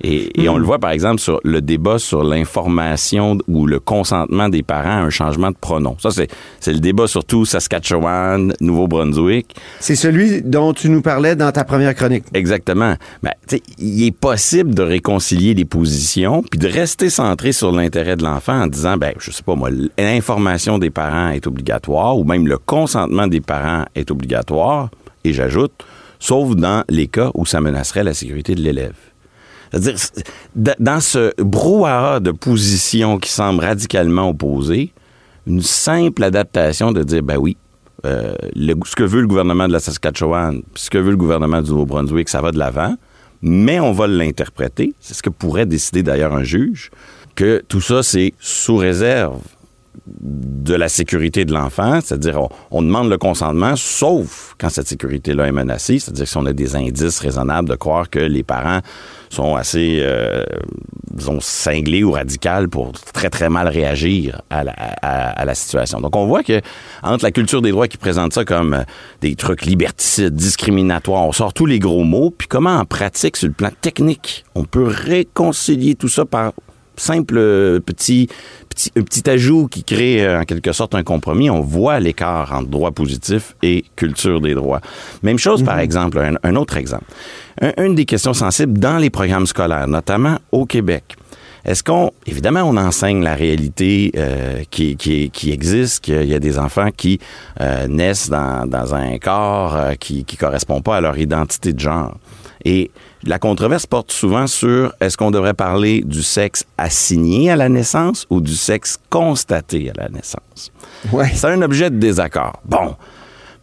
Et, 0.00 0.40
et 0.40 0.48
on 0.48 0.56
le 0.56 0.64
voit, 0.64 0.78
par 0.78 0.90
exemple, 0.90 1.20
sur 1.20 1.40
le 1.42 1.60
débat 1.60 1.98
sur 1.98 2.22
l'information 2.22 3.38
ou 3.48 3.66
le 3.66 3.80
consentement 3.80 4.48
des 4.48 4.62
parents 4.62 4.90
à 4.90 5.02
un 5.02 5.10
changement 5.10 5.50
de 5.50 5.56
pronom. 5.56 5.96
Ça, 5.98 6.10
c'est, 6.10 6.28
c'est 6.60 6.72
le 6.72 6.78
débat 6.78 7.08
surtout 7.08 7.44
Saskatchewan, 7.44 8.52
Nouveau-Brunswick. 8.60 9.56
C'est 9.80 9.96
celui 9.96 10.42
dont 10.42 10.72
tu 10.72 10.88
nous 10.88 11.02
parlais 11.02 11.34
dans 11.34 11.50
ta 11.50 11.64
première 11.64 11.94
chronique. 11.94 12.24
Exactement. 12.32 12.94
Ben, 13.22 13.32
il 13.78 14.06
est 14.06 14.16
possible 14.16 14.74
de 14.74 14.82
réconcilier 14.82 15.54
les 15.54 15.64
positions 15.64 16.42
puis 16.48 16.60
de 16.60 16.68
rester 16.68 17.10
centré 17.10 17.52
sur 17.52 17.72
l'intérêt 17.72 18.16
de 18.16 18.22
l'enfant 18.22 18.62
en 18.62 18.66
disant, 18.66 18.97
ben, 18.98 19.14
je 19.18 19.30
sais 19.30 19.42
pas 19.42 19.54
moi, 19.54 19.70
l'information 19.96 20.78
des 20.78 20.90
parents 20.90 21.30
est 21.30 21.46
obligatoire 21.46 22.18
ou 22.18 22.24
même 22.24 22.46
le 22.46 22.58
consentement 22.58 23.26
des 23.26 23.40
parents 23.40 23.84
est 23.94 24.10
obligatoire. 24.10 24.90
Et 25.24 25.32
j'ajoute, 25.32 25.72
sauf 26.18 26.54
dans 26.54 26.84
les 26.88 27.06
cas 27.06 27.30
où 27.34 27.46
ça 27.46 27.60
menacerait 27.60 28.04
la 28.04 28.14
sécurité 28.14 28.54
de 28.54 28.60
l'élève. 28.60 28.96
C'est-à-dire, 29.70 29.96
dans 30.78 31.00
ce 31.00 31.32
brouhaha 31.42 32.20
de 32.20 32.30
positions 32.30 33.18
qui 33.18 33.30
semblent 33.30 33.64
radicalement 33.64 34.30
opposées, 34.30 34.92
une 35.46 35.62
simple 35.62 36.24
adaptation 36.24 36.92
de 36.92 37.02
dire, 37.02 37.22
ben 37.22 37.36
oui, 37.36 37.56
euh, 38.06 38.34
ce 38.54 38.94
que 38.94 39.02
veut 39.02 39.20
le 39.20 39.26
gouvernement 39.26 39.66
de 39.66 39.72
la 39.72 39.80
Saskatchewan, 39.80 40.62
ce 40.74 40.88
que 40.88 40.98
veut 40.98 41.10
le 41.10 41.16
gouvernement 41.16 41.60
du 41.60 41.70
Nouveau-Brunswick, 41.70 42.28
ça 42.28 42.40
va 42.40 42.52
de 42.52 42.58
l'avant, 42.58 42.94
mais 43.42 43.80
on 43.80 43.92
va 43.92 44.06
l'interpréter. 44.06 44.94
C'est 45.00 45.14
ce 45.14 45.22
que 45.22 45.30
pourrait 45.30 45.66
décider 45.66 46.02
d'ailleurs 46.02 46.34
un 46.34 46.44
juge, 46.44 46.90
que 47.38 47.62
tout 47.68 47.80
ça, 47.80 48.02
c'est 48.02 48.34
sous 48.40 48.76
réserve 48.76 49.38
de 50.20 50.74
la 50.74 50.88
sécurité 50.88 51.44
de 51.44 51.52
l'enfant, 51.52 52.00
c'est-à-dire 52.00 52.40
on, 52.72 52.82
demande 52.82 53.08
le 53.08 53.16
consentement, 53.16 53.76
sauf 53.76 54.56
quand 54.58 54.70
cette 54.70 54.88
sécurité-là 54.88 55.46
est 55.46 55.52
menacée, 55.52 56.00
c'est-à-dire 56.00 56.26
si 56.26 56.36
on 56.36 56.46
a 56.46 56.52
des 56.52 56.74
indices 56.74 57.20
raisonnables 57.20 57.68
de 57.68 57.76
croire 57.76 58.10
que 58.10 58.18
les 58.18 58.42
parents 58.42 58.80
sont 59.30 59.54
assez, 59.54 59.98
euh, 60.00 60.44
disons, 61.12 61.38
cinglés 61.40 62.02
ou 62.02 62.10
radicales 62.10 62.68
pour 62.68 62.90
très, 62.90 63.30
très 63.30 63.48
mal 63.48 63.68
réagir 63.68 64.42
à 64.50 64.64
la, 64.64 64.72
à 64.72 65.44
la 65.44 65.54
situation. 65.54 66.00
Donc, 66.00 66.16
on 66.16 66.26
voit 66.26 66.42
que 66.42 66.60
entre 67.04 67.24
la 67.24 67.30
culture 67.30 67.62
des 67.62 67.70
droits 67.70 67.86
qui 67.86 67.98
présente 67.98 68.32
ça 68.32 68.44
comme 68.44 68.74
euh, 68.74 68.82
des 69.20 69.36
trucs 69.36 69.64
liberticides, 69.64 70.34
discriminatoires, 70.34 71.22
on 71.22 71.32
sort 71.32 71.54
tous 71.54 71.66
les 71.66 71.78
gros 71.78 72.02
mots, 72.02 72.34
puis 72.36 72.48
comment 72.48 72.78
en 72.78 72.84
pratique, 72.84 73.36
sur 73.36 73.46
le 73.46 73.54
plan 73.54 73.70
technique, 73.80 74.44
on 74.56 74.64
peut 74.64 74.88
réconcilier 74.88 75.94
tout 75.94 76.08
ça 76.08 76.24
par 76.24 76.52
simple 76.98 77.36
euh, 77.38 77.80
petit, 77.80 78.28
petit, 78.68 78.90
un 78.96 79.02
petit 79.02 79.28
ajout 79.30 79.68
qui 79.68 79.84
crée 79.84 80.24
euh, 80.24 80.40
en 80.40 80.44
quelque 80.44 80.72
sorte 80.72 80.94
un 80.94 81.02
compromis. 81.02 81.50
On 81.50 81.60
voit 81.60 82.00
l'écart 82.00 82.52
entre 82.52 82.68
droit 82.68 82.90
positif 82.90 83.54
et 83.62 83.84
culture 83.96 84.40
des 84.40 84.54
droits. 84.54 84.80
Même 85.22 85.38
chose, 85.38 85.62
par 85.62 85.78
exemple, 85.78 86.18
un, 86.18 86.34
un 86.42 86.56
autre 86.56 86.76
exemple. 86.76 87.04
Un- 87.60 87.72
une 87.84 87.94
des 87.94 88.04
questions 88.04 88.34
sensibles 88.34 88.78
dans 88.78 88.98
les 88.98 89.10
programmes 89.10 89.46
scolaires, 89.46 89.88
notamment 89.88 90.38
au 90.52 90.64
Québec. 90.66 91.16
Est-ce 91.64 91.82
qu'on, 91.82 92.12
évidemment, 92.26 92.62
on 92.62 92.76
enseigne 92.76 93.22
la 93.22 93.34
réalité 93.34 94.12
euh, 94.16 94.62
qui, 94.70 94.96
qui, 94.96 95.30
qui 95.30 95.50
existe, 95.50 96.04
qu'il 96.04 96.24
y 96.24 96.34
a 96.34 96.38
des 96.38 96.58
enfants 96.58 96.90
qui 96.96 97.18
euh, 97.60 97.86
naissent 97.88 98.30
dans, 98.30 98.66
dans 98.66 98.94
un 98.94 99.18
corps 99.18 99.76
euh, 99.76 99.94
qui 99.94 100.24
ne 100.30 100.36
correspond 100.36 100.80
pas 100.80 100.96
à 100.96 101.00
leur 101.00 101.18
identité 101.18 101.72
de 101.72 101.80
genre. 101.80 102.16
Et 102.64 102.90
la 103.24 103.38
controverse 103.38 103.86
porte 103.86 104.12
souvent 104.12 104.46
sur 104.46 104.92
est-ce 105.00 105.16
qu'on 105.16 105.30
devrait 105.30 105.54
parler 105.54 106.02
du 106.02 106.22
sexe 106.22 106.64
assigné 106.76 107.50
à 107.50 107.56
la 107.56 107.68
naissance 107.68 108.26
ou 108.30 108.40
du 108.40 108.54
sexe 108.54 108.98
constaté 109.10 109.90
à 109.90 110.02
la 110.02 110.08
naissance? 110.08 110.72
Ouais. 111.12 111.30
C'est 111.34 111.46
un 111.46 111.62
objet 111.62 111.90
de 111.90 111.96
désaccord. 111.96 112.60
Bon, 112.64 112.96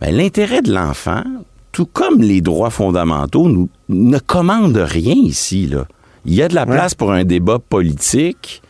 ben, 0.01 0.15
l'intérêt 0.15 0.62
de 0.62 0.73
l'enfant, 0.73 1.23
tout 1.71 1.86
comme 1.86 2.21
les 2.21 2.41
droits 2.41 2.69
fondamentaux, 2.69 3.47
nous, 3.49 3.69
ne 3.89 4.17
commande 4.19 4.77
rien 4.77 5.15
ici. 5.15 5.67
Là. 5.67 5.86
Il 6.25 6.33
y 6.33 6.41
a 6.41 6.47
de 6.47 6.55
la 6.55 6.65
place 6.65 6.95
pour 6.95 7.11
un 7.11 7.23
débat 7.23 7.59
politique, 7.59 8.61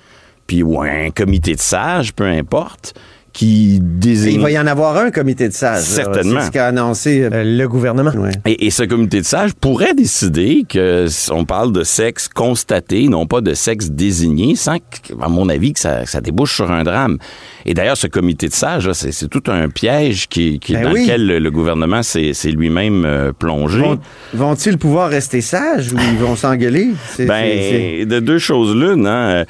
puis 0.46 0.62
ou 0.62 0.82
un 0.82 1.10
comité 1.10 1.56
de 1.56 1.62
sages, 1.62 2.14
peu 2.14 2.26
importe, 2.26 2.94
qui 3.36 3.76
Et 3.76 3.80
désigne... 3.82 4.36
il 4.36 4.40
va 4.40 4.50
y 4.50 4.58
en 4.58 4.66
avoir 4.66 4.96
un 4.96 5.12
comité 5.12 5.50
de 5.50 5.54
sages. 5.54 5.84
Certainement. 5.84 6.40
C'est 6.40 6.46
ce 6.48 6.52
qu'a 6.52 6.68
annoncé 6.68 7.22
euh, 7.30 7.44
le 7.44 7.68
gouvernement. 7.68 8.12
Ouais. 8.12 8.32
Et, 8.46 8.66
et 8.68 8.70
ce 8.72 8.84
comité 8.84 9.20
de 9.20 9.26
sages 9.26 9.54
pourrait 9.54 9.94
décider 9.94 10.64
que 10.68 11.06
on 11.32 11.44
parle 11.44 11.74
de 11.74 11.84
sexe 11.84 12.30
constaté, 12.30 13.10
non 13.10 13.28
pas 13.28 13.42
de 13.42 13.54
sexe 13.54 13.90
désigné, 13.92 14.56
sans, 14.56 14.78
que, 14.80 15.14
à 15.22 15.28
mon 15.28 15.50
avis, 15.50 15.74
que 15.74 15.82
ça, 15.82 16.06
ça 16.06 16.22
débouche 16.22 16.56
sur 16.56 16.72
un 16.72 16.84
drame. 16.86 17.18
Et 17.66 17.74
d'ailleurs, 17.74 17.98
ce 17.98 18.08
comité 18.08 18.48
de 18.48 18.54
sages, 18.54 18.90
c'est 18.94 19.28
tout 19.30 19.44
un 19.48 19.68
piège 19.68 20.30
qui, 20.30 20.60
qui- 20.60 20.74
Ben 20.74 20.84
dans 20.84 20.92
oui. 20.94 21.02
lequel 21.02 21.28
le, 21.28 21.40
le 21.40 21.52
gouvernement 21.52 22.04
s'est 22.04 22.32
lui-même 22.46 23.04
euh, 23.06 23.34
plongé. 23.38 23.82
Vont- 23.82 24.00
Vont-ils 24.34 24.78
pouvoir 24.78 25.10
rester 25.10 25.42
sages 25.42 25.92
ou 25.92 25.98
ils 26.00 26.18
vont 26.20 26.38
s'engueuler? 26.38 26.92
C'est- 27.10 27.26
Ben, 27.26 28.08
de 28.08 28.20
deux 28.22 28.40
choses 28.40 28.74
l'une, 28.74 29.06
hein. 29.08 29.44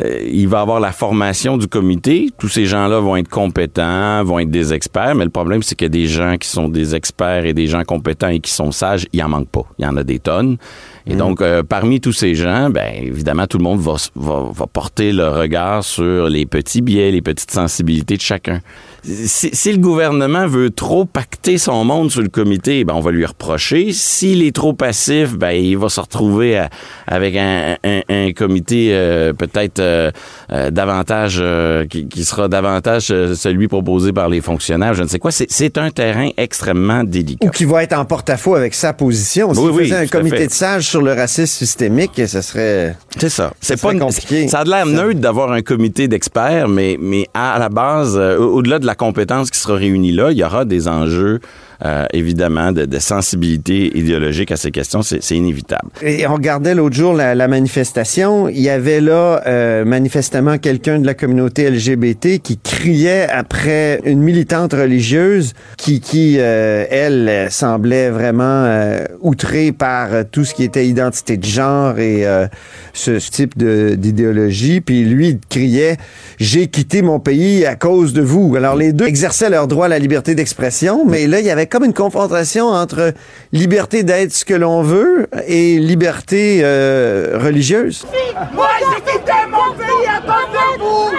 Euh, 0.00 0.28
il 0.30 0.48
va 0.48 0.60
avoir 0.60 0.80
la 0.80 0.92
formation 0.92 1.56
du 1.56 1.68
comité. 1.68 2.30
Tous 2.38 2.48
ces 2.48 2.66
gens-là 2.66 2.98
vont 3.00 3.16
être 3.16 3.28
compétents, 3.28 4.24
vont 4.24 4.38
être 4.38 4.50
des 4.50 4.72
experts, 4.72 5.14
mais 5.14 5.24
le 5.24 5.30
problème, 5.30 5.62
c'est 5.62 5.74
qu'il 5.74 5.84
y 5.84 5.86
a 5.86 5.88
des 5.90 6.06
gens 6.06 6.36
qui 6.36 6.48
sont 6.48 6.68
des 6.68 6.94
experts 6.94 7.44
et 7.44 7.54
des 7.54 7.66
gens 7.66 7.84
compétents 7.84 8.28
et 8.28 8.40
qui 8.40 8.50
sont 8.50 8.72
sages. 8.72 9.06
Il 9.12 9.22
en 9.22 9.28
manque 9.28 9.48
pas. 9.48 9.64
Il 9.78 9.84
y 9.84 9.88
en 9.88 9.96
a 9.96 10.02
des 10.02 10.18
tonnes. 10.18 10.56
Et 11.06 11.16
donc, 11.16 11.42
euh, 11.42 11.62
parmi 11.62 12.00
tous 12.00 12.12
ces 12.12 12.34
gens, 12.34 12.70
ben, 12.70 12.90
évidemment, 13.02 13.46
tout 13.46 13.58
le 13.58 13.64
monde 13.64 13.78
va, 13.80 13.96
va, 14.16 14.44
va 14.50 14.66
porter 14.66 15.12
le 15.12 15.28
regard 15.28 15.84
sur 15.84 16.28
les 16.28 16.46
petits 16.46 16.80
biais, 16.80 17.10
les 17.10 17.20
petites 17.20 17.50
sensibilités 17.50 18.16
de 18.16 18.22
chacun. 18.22 18.60
Si, 19.06 19.50
si 19.52 19.70
le 19.72 19.78
gouvernement 19.78 20.46
veut 20.46 20.70
trop 20.70 21.04
pacter 21.04 21.58
son 21.58 21.84
monde 21.84 22.10
sur 22.10 22.22
le 22.22 22.28
comité, 22.28 22.84
ben, 22.84 22.94
on 22.94 23.00
va 23.00 23.10
lui 23.10 23.26
reprocher. 23.26 23.92
S'il 23.92 24.42
est 24.42 24.54
trop 24.54 24.72
passif, 24.72 25.34
ben, 25.36 25.50
il 25.50 25.76
va 25.76 25.90
se 25.90 26.00
retrouver 26.00 26.56
à- 26.56 26.70
avec 27.06 27.36
un, 27.36 27.76
un- 27.84 28.00
un 28.08 28.32
comité 28.32 28.90
euh, 28.92 29.34
peut-être 29.34 29.78
euh, 29.80 30.10
euh, 30.52 30.70
davantage, 30.70 31.36
euh, 31.38 31.84
qui, 31.86 32.08
qui 32.08 32.24
sera 32.24 32.48
davantage 32.48 33.08
euh, 33.10 33.34
celui 33.34 33.68
proposé 33.68 34.12
par 34.14 34.28
les 34.30 34.40
fonctionnaires. 34.40 34.94
Je 34.94 35.02
ne 35.02 35.08
sais 35.08 35.18
quoi. 35.18 35.30
C'est- 35.30 35.74
un 35.76 35.90
terrain 35.90 36.28
extrêmement 36.36 37.02
délicat. 37.04 37.46
Ou 37.46 37.50
qui 37.50 37.64
va 37.64 37.82
être 37.82 37.98
en 37.98 38.04
porte-à-faux 38.04 38.54
avec 38.54 38.74
sa 38.74 38.92
position. 38.92 39.52
S'il 39.52 39.64
Oui, 39.64 39.70
oui, 39.74 39.84
faisait 39.84 39.96
un 39.96 40.06
comité 40.06 40.46
de 40.46 40.52
sages 40.52 40.86
sur 40.88 41.02
le 41.02 41.12
racisme 41.12 41.46
systémique, 41.46 42.12
ce 42.26 42.40
serait... 42.40 42.96
C'est 43.18 43.28
ça. 43.28 43.52
C'est 43.60 43.80
pas 43.80 43.92
compliqué. 43.94 44.46
Ça 44.48 44.60
a 44.60 44.64
de 44.64 44.70
l'air 44.70 44.86
neutre 44.86 45.20
d'avoir 45.20 45.50
un 45.52 45.62
comité 45.62 46.06
d'experts, 46.06 46.68
mais, 46.68 46.96
mais 47.00 47.26
à 47.34 47.58
la 47.58 47.68
base, 47.68 48.16
euh, 48.16 48.38
au- 48.38 48.58
au-delà 48.58 48.78
de 48.78 48.86
la 48.86 48.93
compétence 48.94 49.50
qui 49.50 49.58
sera 49.58 49.74
réunie 49.74 50.12
là, 50.12 50.30
il 50.30 50.38
y 50.38 50.44
aura 50.44 50.64
des 50.64 50.88
enjeux, 50.88 51.40
euh, 51.84 52.06
évidemment, 52.12 52.72
de, 52.72 52.86
de 52.86 52.98
sensibilité 52.98 53.96
idéologique 53.96 54.50
à 54.50 54.56
ces 54.56 54.70
questions. 54.70 55.02
C'est 55.02 55.36
inévitable. 55.36 55.88
Et 56.02 56.26
on 56.26 56.34
regardait 56.34 56.74
l'autre 56.74 56.96
jour 56.96 57.14
la, 57.14 57.34
la 57.34 57.48
manifestation. 57.48 58.48
Il 58.48 58.60
y 58.60 58.70
avait 58.70 59.00
là 59.00 59.42
euh, 59.46 59.84
manifestement 59.84 60.58
quelqu'un 60.58 60.98
de 60.98 61.06
la 61.06 61.14
communauté 61.14 61.70
LGBT 61.70 62.38
qui 62.42 62.58
criait 62.58 63.28
après 63.28 64.00
une 64.04 64.20
militante 64.20 64.72
religieuse 64.72 65.52
qui, 65.76 66.00
qui 66.00 66.36
euh, 66.38 66.84
elle, 66.90 67.50
semblait 67.50 68.10
vraiment 68.10 68.42
euh, 68.44 69.04
outrée 69.20 69.72
par 69.72 70.08
tout 70.30 70.44
ce 70.44 70.54
qui 70.54 70.64
était 70.64 70.86
identité 70.86 71.36
de 71.36 71.44
genre 71.44 71.98
et 71.98 72.26
euh, 72.26 72.46
ce, 72.92 73.18
type 73.18 73.56
d'idéologie. 73.58 74.80
Puis 74.80 75.04
lui, 75.04 75.28
il 75.28 75.38
criait 75.48 75.96
«J'ai 76.38 76.68
quitté 76.68 77.02
mon 77.02 77.20
pays 77.20 77.66
à 77.66 77.74
cause 77.74 78.12
de 78.12 78.22
vous». 78.22 78.54
Alors 78.56 78.76
les 78.76 78.92
deux 78.92 79.06
exerçaient 79.06 79.50
leur 79.50 79.66
droit 79.66 79.86
à 79.86 79.88
la 79.88 79.98
liberté 79.98 80.34
d'expression, 80.34 81.04
mais 81.06 81.26
là, 81.26 81.40
il 81.40 81.46
y 81.46 81.50
avait 81.50 81.66
comme 81.74 81.82
une 81.86 81.92
confrontation 81.92 82.66
entre 82.68 83.14
liberté 83.52 84.04
d'être 84.04 84.32
ce 84.32 84.44
que 84.44 84.54
l'on 84.54 84.82
veut 84.82 85.26
et 85.48 85.80
liberté 85.80 86.60
euh, 86.62 87.36
religieuse. 87.42 88.06
Moi, 88.54 88.68
j'ai 88.78 89.00
quitté 89.12 89.32
mon 89.50 89.74
pays 89.74 90.06
de 90.22 90.78
vous 90.78 91.10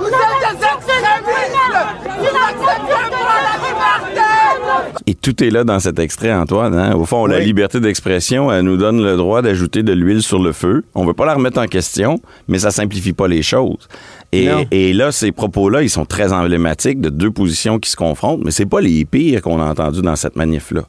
Vous 0.00 0.06
êtes 0.08 0.58
des 0.58 0.64
extrémistes 0.64 1.78
Vous 2.18 2.36
acceptez 2.36 3.10
pas 3.12 3.38
la 3.46 3.56
liberté 3.68 5.02
Et 5.06 5.14
tout 5.14 5.44
est 5.44 5.50
là 5.50 5.62
dans 5.62 5.78
cet 5.78 6.00
extrait, 6.00 6.32
Antoine. 6.32 6.74
hein. 6.74 6.96
Au 6.96 7.04
fond, 7.04 7.26
la 7.26 7.38
liberté 7.38 7.78
d'expression, 7.78 8.50
elle 8.50 8.64
nous 8.64 8.76
donne 8.76 9.04
le 9.04 9.16
droit 9.16 9.40
d'ajouter 9.40 9.84
de 9.84 9.92
l'huile 9.92 10.22
sur 10.22 10.42
le 10.42 10.50
feu. 10.50 10.82
On 10.96 11.04
veut 11.04 11.14
pas 11.14 11.26
la 11.26 11.34
remettre 11.34 11.60
en 11.60 11.68
question, 11.68 12.18
mais 12.48 12.58
ça 12.58 12.72
simplifie 12.72 13.12
pas 13.12 13.28
les 13.28 13.42
choses. 13.42 13.88
Et, 14.32 14.92
là, 14.94 15.12
ces 15.12 15.30
propos-là, 15.30 15.82
ils 15.82 15.90
sont 15.90 16.06
très 16.06 16.32
emblématiques 16.32 17.00
de 17.00 17.10
deux 17.10 17.30
positions 17.30 17.78
qui 17.78 17.90
se 17.90 17.96
confrontent, 17.96 18.40
mais 18.44 18.50
c'est 18.50 18.66
pas 18.66 18.80
les 18.80 19.04
pires 19.04 19.42
qu'on 19.42 19.60
a 19.60 19.64
entendus 19.64 20.00
dans 20.00 20.16
cette 20.16 20.36
manif-là. 20.36 20.84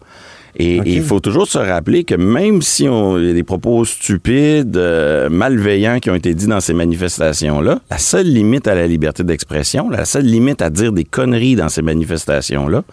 Et 0.55 0.79
il 0.85 1.01
faut 1.01 1.19
toujours 1.19 1.47
se 1.47 1.57
rappeler 1.57 2.03
que 2.03 2.13
même 2.13 2.61
si 2.61 2.87
on, 2.87 3.17
y 3.17 3.31
a 3.31 3.33
des 3.33 3.43
propos 3.43 3.85
stupides, 3.85 4.77
euh, 4.77 5.27
malveillants 5.29 5.99
qui 5.99 6.11
ont 6.11 6.15
été 6.15 6.35
dits 6.35 6.45
dans 6.45 6.59
ces 6.59 6.75
manifestations-là, 6.75 7.79
la 7.89 7.97
seule 7.97 8.27
limite 8.27 8.67
à 8.67 8.75
la 8.75 8.85
liberté 8.85 9.23
d'expression, 9.23 9.89
la 9.89 10.05
seule 10.05 10.25
limite 10.25 10.61
à 10.61 10.69
dire 10.69 10.91
des 10.91 11.05
conneries 11.05 11.55
dans 11.55 11.69
ces 11.69 11.81
manifestations-là, 11.81 12.83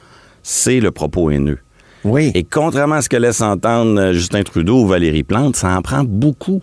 c'est 0.42 0.80
le 0.80 0.90
propos 0.90 1.30
haineux. 1.30 1.58
Oui. 2.02 2.32
Et 2.34 2.44
contrairement 2.44 2.94
à 2.94 3.02
ce 3.02 3.10
que 3.10 3.18
laisse 3.18 3.42
entendre 3.42 4.00
euh, 4.00 4.12
Justin 4.14 4.42
Trudeau 4.42 4.82
ou 4.82 4.86
Valérie 4.86 5.22
Plante, 5.22 5.54
ça 5.54 5.76
en 5.76 5.82
prend 5.82 6.02
beaucoup 6.02 6.62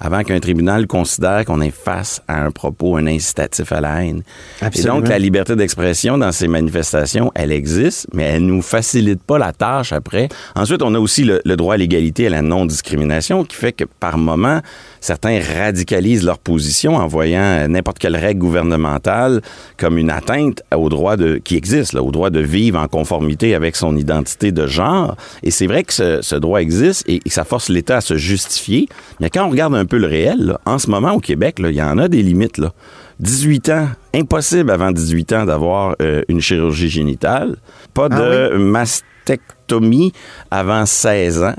avant 0.00 0.22
qu'un 0.22 0.40
tribunal 0.40 0.86
considère 0.86 1.44
qu'on 1.44 1.60
est 1.60 1.70
face 1.70 2.22
à 2.26 2.42
un 2.42 2.50
propos, 2.50 2.96
un 2.96 3.06
incitatif 3.06 3.70
à 3.72 3.80
la 3.80 4.02
haine. 4.02 4.22
Absolument. 4.60 4.96
Et 4.96 5.00
donc, 5.00 5.08
la 5.08 5.18
liberté 5.18 5.56
d'expression 5.56 6.18
dans 6.18 6.32
ces 6.32 6.48
manifestations, 6.48 7.30
elle 7.34 7.52
existe, 7.52 8.06
mais 8.14 8.24
elle 8.24 8.46
nous 8.46 8.62
facilite 8.62 9.22
pas 9.22 9.38
la 9.38 9.52
tâche 9.52 9.92
après. 9.92 10.28
Ensuite, 10.56 10.82
on 10.82 10.94
a 10.94 10.98
aussi 10.98 11.24
le, 11.24 11.40
le 11.44 11.56
droit 11.56 11.74
à 11.74 11.76
l'égalité 11.76 12.24
et 12.24 12.26
à 12.28 12.30
la 12.30 12.42
non-discrimination 12.42 13.44
qui 13.44 13.56
fait 13.56 13.72
que 13.72 13.84
par 13.84 14.16
moment, 14.16 14.60
certains 15.00 15.40
radicalisent 15.40 16.24
leur 16.24 16.38
position 16.38 16.96
en 16.96 17.06
voyant 17.06 17.66
n'importe 17.68 17.98
quelle 17.98 18.16
règle 18.16 18.40
gouvernementale 18.40 19.40
comme 19.76 19.98
une 19.98 20.10
atteinte 20.10 20.62
au 20.74 20.88
droit 20.88 21.16
de, 21.16 21.36
qui 21.36 21.56
existe, 21.56 21.92
là, 21.92 22.02
au 22.02 22.10
droit 22.10 22.30
de 22.30 22.40
vivre 22.40 22.78
en 22.78 22.88
conformité 22.88 23.54
avec 23.54 23.76
son 23.76 23.96
identité 23.96 24.52
de 24.52 24.66
genre. 24.66 25.16
Et 25.42 25.50
c'est 25.50 25.66
vrai 25.66 25.84
que 25.84 25.92
ce, 25.92 26.22
ce 26.22 26.36
droit 26.36 26.60
existe 26.60 27.08
et, 27.08 27.20
et 27.24 27.30
ça 27.30 27.44
force 27.44 27.68
l'État 27.68 27.98
à 27.98 28.00
se 28.00 28.16
justifier. 28.16 28.88
Mais 29.20 29.30
quand 29.30 29.46
on 29.46 29.50
regarde 29.50 29.74
un 29.74 29.86
peu 29.86 29.98
le 29.98 30.06
réel, 30.06 30.38
là, 30.38 30.60
en 30.66 30.78
ce 30.78 30.90
moment 30.90 31.12
au 31.12 31.20
Québec, 31.20 31.56
il 31.58 31.70
y 31.70 31.82
en 31.82 31.98
a 31.98 32.08
des 32.08 32.22
limites. 32.22 32.58
Là. 32.58 32.72
18 33.20 33.68
ans, 33.68 33.88
impossible 34.14 34.70
avant 34.70 34.90
18 34.90 35.32
ans 35.34 35.44
d'avoir 35.44 35.94
euh, 36.00 36.22
une 36.28 36.40
chirurgie 36.40 36.88
génitale. 36.88 37.56
Pas 37.92 38.08
Ah 38.10 38.18
de 38.18 38.56
mastectomie 38.56 40.12
avant 40.50 40.86
16 40.86 41.42
ans. 41.42 41.56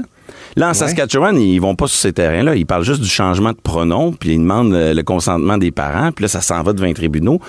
Là, 0.56 0.70
en 0.70 0.74
Saskatchewan, 0.74 1.40
ils 1.40 1.60
vont 1.60 1.76
pas 1.76 1.88
sur 1.88 2.00
ces 2.00 2.14
terrains-là. 2.14 2.56
Ils 2.56 2.66
parlent 2.66 2.84
juste 2.84 3.02
du 3.02 3.10
changement 3.10 3.52
de 3.52 3.58
pronom, 3.62 4.12
puis 4.12 4.34
ils 4.34 4.40
demandent 4.40 4.74
euh, 4.74 4.94
le 4.94 5.04
consentement 5.04 5.58
des 5.58 5.72
parents, 5.72 6.12
puis 6.12 6.24
là, 6.24 6.28
ça 6.30 6.42
s'en 6.42 6.62
va 6.64 6.74
devant 6.74 6.88
les 6.88 6.94
tribunaux. 6.94 7.40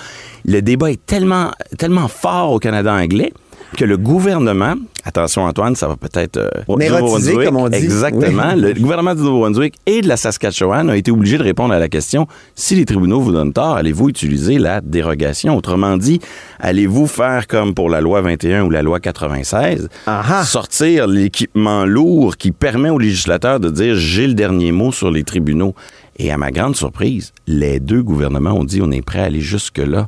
Le 0.44 0.60
débat 0.62 0.90
est 0.90 1.04
tellement, 1.04 1.50
tellement 1.78 2.08
fort 2.08 2.52
au 2.52 2.58
Canada 2.58 2.92
anglais 2.92 3.32
que 3.76 3.84
le 3.84 3.96
gouvernement, 3.96 4.74
attention 5.04 5.42
Antoine, 5.44 5.74
ça 5.76 5.88
va 5.88 5.96
peut-être... 5.96 6.36
euh, 6.36 6.48
au 6.68 6.76
comme 6.76 7.56
on 7.56 7.68
dit. 7.68 7.76
Exactement. 7.76 8.52
Oui. 8.54 8.60
Le 8.60 8.74
gouvernement 8.74 9.14
du 9.14 9.22
Nouveau-Brunswick 9.22 9.74
et 9.86 10.00
de 10.02 10.08
la 10.08 10.16
Saskatchewan 10.16 10.90
a 10.90 10.96
été 10.96 11.10
obligé 11.10 11.38
de 11.38 11.42
répondre 11.42 11.72
à 11.72 11.78
la 11.78 11.88
question 11.88 12.26
si 12.54 12.74
les 12.74 12.84
tribunaux 12.84 13.20
vous 13.20 13.32
donnent 13.32 13.52
tort, 13.52 13.76
allez-vous 13.76 14.08
utiliser 14.08 14.58
la 14.58 14.80
dérogation? 14.80 15.56
Autrement 15.56 15.96
dit, 15.96 16.20
allez-vous 16.60 17.06
faire 17.06 17.46
comme 17.46 17.74
pour 17.74 17.88
la 17.88 18.00
loi 18.00 18.20
21 18.20 18.64
ou 18.64 18.70
la 18.70 18.82
loi 18.82 19.00
96, 19.00 19.88
Aha. 20.06 20.44
sortir 20.44 21.06
l'équipement 21.06 21.84
lourd 21.84 22.36
qui 22.36 22.52
permet 22.52 22.90
aux 22.90 22.98
législateurs 22.98 23.60
de 23.60 23.70
dire 23.70 23.96
j'ai 23.96 24.26
le 24.26 24.34
dernier 24.34 24.72
mot 24.72 24.92
sur 24.92 25.10
les 25.10 25.24
tribunaux 25.24 25.74
Et 26.18 26.30
à 26.30 26.36
ma 26.36 26.50
grande 26.50 26.76
surprise, 26.76 27.32
les 27.46 27.80
deux 27.80 28.02
gouvernements 28.02 28.52
ont 28.52 28.64
dit 28.64 28.80
on 28.82 28.90
est 28.90 29.02
prêt 29.02 29.20
à 29.20 29.24
aller 29.24 29.40
jusque-là. 29.40 30.06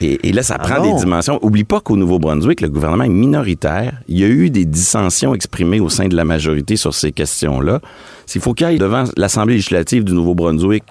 Et, 0.00 0.28
et 0.28 0.32
là, 0.32 0.42
ça 0.42 0.56
Ah 0.58 0.62
prend 0.68 0.82
des 0.82 0.98
dimensions. 0.98 1.38
Oublie 1.42 1.64
pas 1.64 1.80
qu'au 1.80 1.96
Nouveau-Brunswick, 1.96 2.60
le 2.60 2.68
gouvernement 2.68 3.04
est 3.04 3.08
minoritaire. 3.08 3.94
Il 4.08 4.18
y 4.18 4.24
a 4.24 4.28
eu 4.28 4.50
des 4.50 4.64
dissensions 4.64 5.34
exprimées 5.34 5.80
au 5.80 5.88
sein 5.88 6.08
de 6.08 6.16
la 6.16 6.24
majorité 6.24 6.76
sur 6.76 6.94
ces 6.94 7.12
questions-là. 7.12 7.80
S'il 8.26 8.40
faut 8.40 8.54
qu'il 8.54 8.66
aille 8.66 8.78
devant 8.78 9.04
l'Assemblée 9.16 9.54
législative 9.54 10.04
du 10.04 10.12
Nouveau-Brunswick 10.12 10.84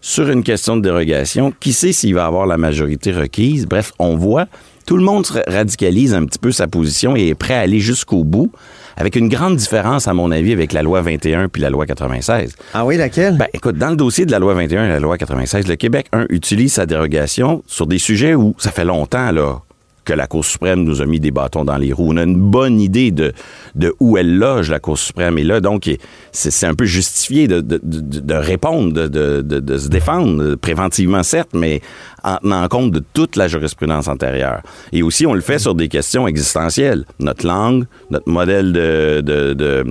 sur 0.00 0.30
une 0.30 0.42
question 0.42 0.76
de 0.76 0.82
dérogation, 0.82 1.52
qui 1.60 1.72
sait 1.72 1.92
s'il 1.92 2.14
va 2.14 2.26
avoir 2.26 2.46
la 2.46 2.56
majorité 2.56 3.12
requise? 3.12 3.66
Bref, 3.66 3.92
on 3.98 4.16
voit, 4.16 4.46
tout 4.86 4.96
le 4.96 5.02
monde 5.02 5.26
se 5.26 5.34
radicalise 5.46 6.14
un 6.14 6.24
petit 6.24 6.38
peu 6.38 6.52
sa 6.52 6.66
position 6.66 7.16
et 7.16 7.28
est 7.28 7.34
prêt 7.34 7.54
à 7.54 7.60
aller 7.60 7.80
jusqu'au 7.80 8.24
bout, 8.24 8.50
avec 8.96 9.16
une 9.16 9.28
grande 9.28 9.56
différence, 9.56 10.08
à 10.08 10.14
mon 10.14 10.30
avis, 10.30 10.52
avec 10.52 10.72
la 10.72 10.82
loi 10.82 11.00
21 11.00 11.48
puis 11.48 11.62
la 11.62 11.70
loi 11.70 11.86
96. 11.86 12.54
Ah 12.74 12.84
oui, 12.84 12.96
laquelle? 12.96 13.36
Ben, 13.36 13.46
écoute, 13.52 13.76
dans 13.76 13.90
le 13.90 13.96
dossier 13.96 14.26
de 14.26 14.30
la 14.30 14.38
loi 14.38 14.54
21 14.54 14.86
et 14.86 14.88
la 14.88 15.00
loi 15.00 15.16
96, 15.16 15.68
le 15.68 15.76
Québec, 15.76 16.06
un, 16.12 16.26
utilise 16.28 16.74
sa 16.74 16.86
dérogation 16.86 17.62
sur 17.66 17.86
des 17.86 17.98
sujets 17.98 18.34
où 18.34 18.54
ça 18.58 18.70
fait 18.70 18.84
longtemps, 18.84 19.30
là, 19.32 19.62
que 20.04 20.12
la 20.12 20.26
Cour 20.26 20.44
suprême 20.44 20.84
nous 20.84 21.00
a 21.00 21.06
mis 21.06 21.20
des 21.20 21.30
bâtons 21.30 21.64
dans 21.64 21.76
les 21.76 21.92
roues. 21.92 22.12
On 22.12 22.16
a 22.16 22.22
une 22.22 22.38
bonne 22.38 22.80
idée 22.80 23.10
de, 23.10 23.32
de 23.74 23.94
où 24.00 24.16
elle 24.16 24.38
loge, 24.38 24.70
la 24.70 24.80
Cour 24.80 24.98
suprême. 24.98 25.38
Et 25.38 25.44
là, 25.44 25.60
donc, 25.60 25.90
c'est 26.32 26.66
un 26.66 26.74
peu 26.74 26.84
justifié 26.84 27.48
de, 27.48 27.60
de, 27.60 27.80
de, 27.82 28.34
répondre, 28.34 28.92
de, 28.92 29.78
se 29.78 29.88
défendre, 29.88 30.54
préventivement, 30.56 31.22
certes, 31.22 31.50
mais 31.54 31.80
en 32.22 32.36
tenant 32.36 32.68
compte 32.68 32.92
de 32.92 33.02
toute 33.12 33.36
la 33.36 33.48
jurisprudence 33.48 34.08
antérieure. 34.08 34.62
Et 34.92 35.02
aussi, 35.02 35.26
on 35.26 35.34
le 35.34 35.40
fait 35.40 35.58
sur 35.58 35.74
des 35.74 35.88
questions 35.88 36.26
existentielles. 36.26 37.04
Notre 37.18 37.46
langue, 37.46 37.86
notre 38.10 38.28
modèle 38.28 38.72
de, 38.72 39.20
de, 39.20 39.84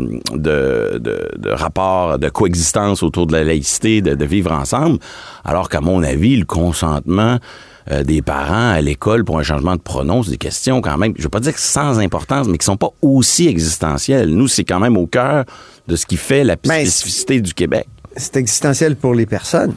rapport, 1.50 2.20
de 2.20 2.30
coexistence 2.30 3.04
autour 3.04 3.28
de 3.28 3.34
la 3.34 3.44
laïcité, 3.44 4.02
de 4.02 4.26
vivre 4.26 4.52
ensemble. 4.52 5.00
Alors 5.44 5.70
qu'à 5.70 5.82
mon 5.82 6.04
avis, 6.04 6.38
le 6.38 6.46
consentement 6.46 7.40
euh, 7.92 8.04
des 8.04 8.22
parents 8.22 8.72
à 8.72 8.82
l'école 8.82 9.24
pour 9.26 9.40
un 9.40 9.44
changement 9.44 9.76
de 9.76 9.82
pronom, 9.82 10.22
c'est 10.24 10.32
des 10.32 10.38
questions 10.38 10.82
quand 10.82 10.98
même, 10.98 11.14
je 11.18 11.24
veux 11.24 11.30
pas 11.30 11.40
dire 11.40 11.54
que 11.54 11.60
sans 11.60 12.00
importance, 12.00 12.48
mais 12.48 12.58
qui 12.58 12.66
sont 12.66 12.78
pas 12.78 12.90
aussi 13.02 13.48
existentielles. 13.48 14.30
Nous, 14.30 14.48
c'est 14.48 14.64
quand 14.64 14.80
même 14.80 14.96
au 14.98 15.08
cœur 15.08 15.46
de 15.88 15.96
ce 15.96 16.06
qui 16.06 16.18
fait 16.18 16.44
la 16.44 16.56
Ben, 16.56 16.82
spécificité 16.86 17.42
du 17.42 17.54
Québec. 17.54 17.88
C'est 18.16 18.36
existentiel 18.38 18.96
pour 18.96 19.14
les 19.16 19.26
personnes. 19.26 19.74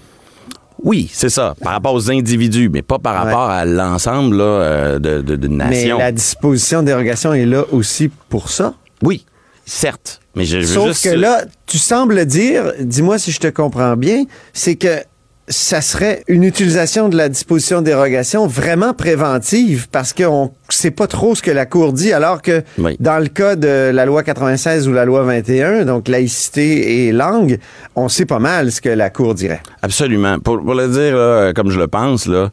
Oui, 0.85 1.09
c'est 1.13 1.29
ça, 1.29 1.55
par 1.63 1.75
rapport 1.75 1.95
aux 1.95 2.11
individus, 2.11 2.69
mais 2.69 2.83
pas 2.83 2.99
par 2.99 3.13
Ouais. 3.25 3.31
rapport 3.31 3.49
à 3.51 3.65
l'ensemble 3.65 4.39
euh, 4.41 4.99
de, 4.99 5.21
de, 5.23 5.37
de 5.37 5.49
Mais 5.49 5.67
nation. 5.71 5.99
la 5.99 6.11
disposition 6.11 6.81
de 6.81 6.87
dérogation 6.87 7.33
est 7.35 7.47
là 7.47 7.65
aussi 7.71 8.11
pour 8.29 8.51
ça. 8.51 8.75
Oui, 9.03 9.25
certes, 9.65 10.21
mais 10.35 10.45
je 10.45 10.59
veux 10.59 10.65
Sauf 10.67 10.89
juste... 10.89 11.05
que 11.05 11.11
là, 11.11 11.45
tu 11.67 11.79
sembles 11.79 12.27
dire, 12.27 12.73
dis-moi 12.81 13.19
si 13.19 13.31
je 13.31 13.39
te 13.39 13.47
comprends 13.47 13.97
bien, 13.97 14.25
c'est 14.53 14.75
que 14.75 15.03
ça 15.49 15.81
serait 15.81 16.23
une 16.29 16.45
utilisation 16.45 17.09
de 17.09 17.17
la 17.17 17.29
disposition 17.29 17.81
de 17.81 17.87
dérogation 17.87 18.47
vraiment 18.47 18.95
préventive 18.95 19.89
parce 19.91 20.13
qu'on 20.13 20.45
ne 20.45 20.49
sait 20.73 20.93
pas 20.93 21.07
trop 21.09 21.35
ce 21.35 21.43
que 21.43 21.51
la 21.51 21.67
Cour 21.67 21.93
dit, 21.93 22.13
alors 22.13 22.41
que 22.43 22.63
Oui. 22.79 22.97
dans 23.01 23.19
le 23.19 23.27
cas 23.27 23.57
de 23.57 23.91
la 23.93 24.07
loi 24.07 24.23
96 24.23 24.87
ou 24.89 24.93
la 24.93 25.05
loi 25.05 25.23
21, 25.25 25.85
donc 25.85 26.07
laïcité 26.09 27.07
et 27.07 27.13
langue, 27.13 27.59
on 27.97 28.09
sait 28.09 28.25
pas 28.25 28.39
mal 28.39 28.71
ce 28.71 28.81
que 28.81 28.89
la 28.89 29.11
Cour 29.11 29.35
dirait. 29.35 29.61
Absolument. 29.83 30.39
Pour, 30.39 30.63
pour 30.63 30.75
le 30.75 30.89
dire 30.89 31.17
là, 31.17 31.53
comme 31.53 31.71
je 31.71 31.79
le 31.79 31.89
pense, 31.89 32.27
là, 32.27 32.51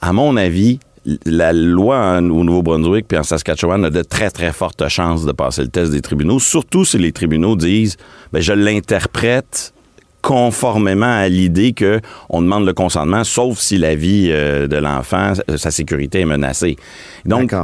à 0.00 0.12
mon 0.12 0.36
avis, 0.36 0.80
la 1.24 1.52
loi 1.52 1.96
en- 1.96 2.28
au 2.30 2.42
Nouveau-Brunswick 2.44 3.06
puis 3.08 3.18
en 3.18 3.22
Saskatchewan 3.22 3.84
a 3.84 3.90
de 3.90 4.02
très, 4.02 4.30
très 4.30 4.52
fortes 4.52 4.86
chances 4.88 5.24
de 5.24 5.32
passer 5.32 5.62
le 5.62 5.68
test 5.68 5.92
des 5.92 6.00
tribunaux, 6.00 6.38
surtout 6.40 6.84
si 6.84 6.98
les 6.98 7.12
tribunaux 7.12 7.54
disent 7.56 7.96
ben, 8.32 8.40
je 8.40 8.52
l'interprète 8.52 9.72
conformément 10.22 11.12
à 11.12 11.28
l'idée 11.28 11.72
que 11.72 12.00
on 12.30 12.40
demande 12.40 12.64
le 12.64 12.72
consentement, 12.72 13.24
sauf 13.24 13.58
si 13.58 13.76
la 13.76 13.94
vie 13.94 14.28
euh, 14.30 14.66
de 14.68 14.76
l'enfant, 14.76 15.32
euh, 15.50 15.56
sa 15.56 15.70
sécurité 15.70 16.20
est 16.20 16.26
menacée. 16.26 16.76
Donc. 17.24 17.54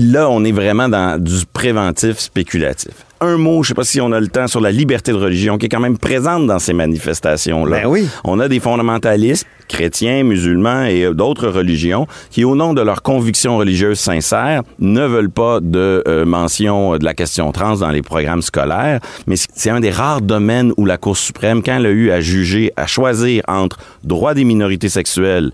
Là, 0.00 0.30
on 0.30 0.44
est 0.44 0.52
vraiment 0.52 0.88
dans 0.88 1.20
du 1.20 1.44
préventif 1.52 2.18
spéculatif. 2.20 2.92
Un 3.20 3.36
mot, 3.36 3.64
je 3.64 3.68
sais 3.68 3.74
pas 3.74 3.82
si 3.82 4.00
on 4.00 4.12
a 4.12 4.20
le 4.20 4.28
temps, 4.28 4.46
sur 4.46 4.60
la 4.60 4.70
liberté 4.70 5.10
de 5.10 5.16
religion 5.16 5.58
qui 5.58 5.66
est 5.66 5.68
quand 5.68 5.80
même 5.80 5.98
présente 5.98 6.46
dans 6.46 6.60
ces 6.60 6.72
manifestations-là. 6.72 7.80
Ben 7.80 7.86
oui. 7.88 8.08
On 8.22 8.38
a 8.38 8.46
des 8.46 8.60
fondamentalistes, 8.60 9.44
chrétiens, 9.66 10.22
musulmans 10.22 10.84
et 10.84 11.02
euh, 11.02 11.14
d'autres 11.14 11.48
religions, 11.48 12.06
qui, 12.30 12.44
au 12.44 12.54
nom 12.54 12.74
de 12.74 12.80
leurs 12.80 13.02
convictions 13.02 13.58
religieuses 13.58 13.98
sincères, 13.98 14.62
ne 14.78 15.04
veulent 15.04 15.30
pas 15.30 15.58
de 15.58 16.04
euh, 16.06 16.24
mention 16.24 16.96
de 16.96 17.04
la 17.04 17.14
question 17.14 17.50
trans 17.50 17.78
dans 17.78 17.90
les 17.90 18.02
programmes 18.02 18.42
scolaires. 18.42 19.00
Mais 19.26 19.34
c'est 19.36 19.70
un 19.70 19.80
des 19.80 19.90
rares 19.90 20.20
domaines 20.20 20.72
où 20.76 20.84
la 20.84 20.96
Cour 20.96 21.16
suprême, 21.16 21.60
quand 21.60 21.76
elle 21.76 21.86
a 21.86 21.90
eu 21.90 22.12
à 22.12 22.20
juger, 22.20 22.72
à 22.76 22.86
choisir 22.86 23.42
entre 23.48 23.78
droits 24.04 24.34
des 24.34 24.44
minorités 24.44 24.88
sexuelles 24.88 25.50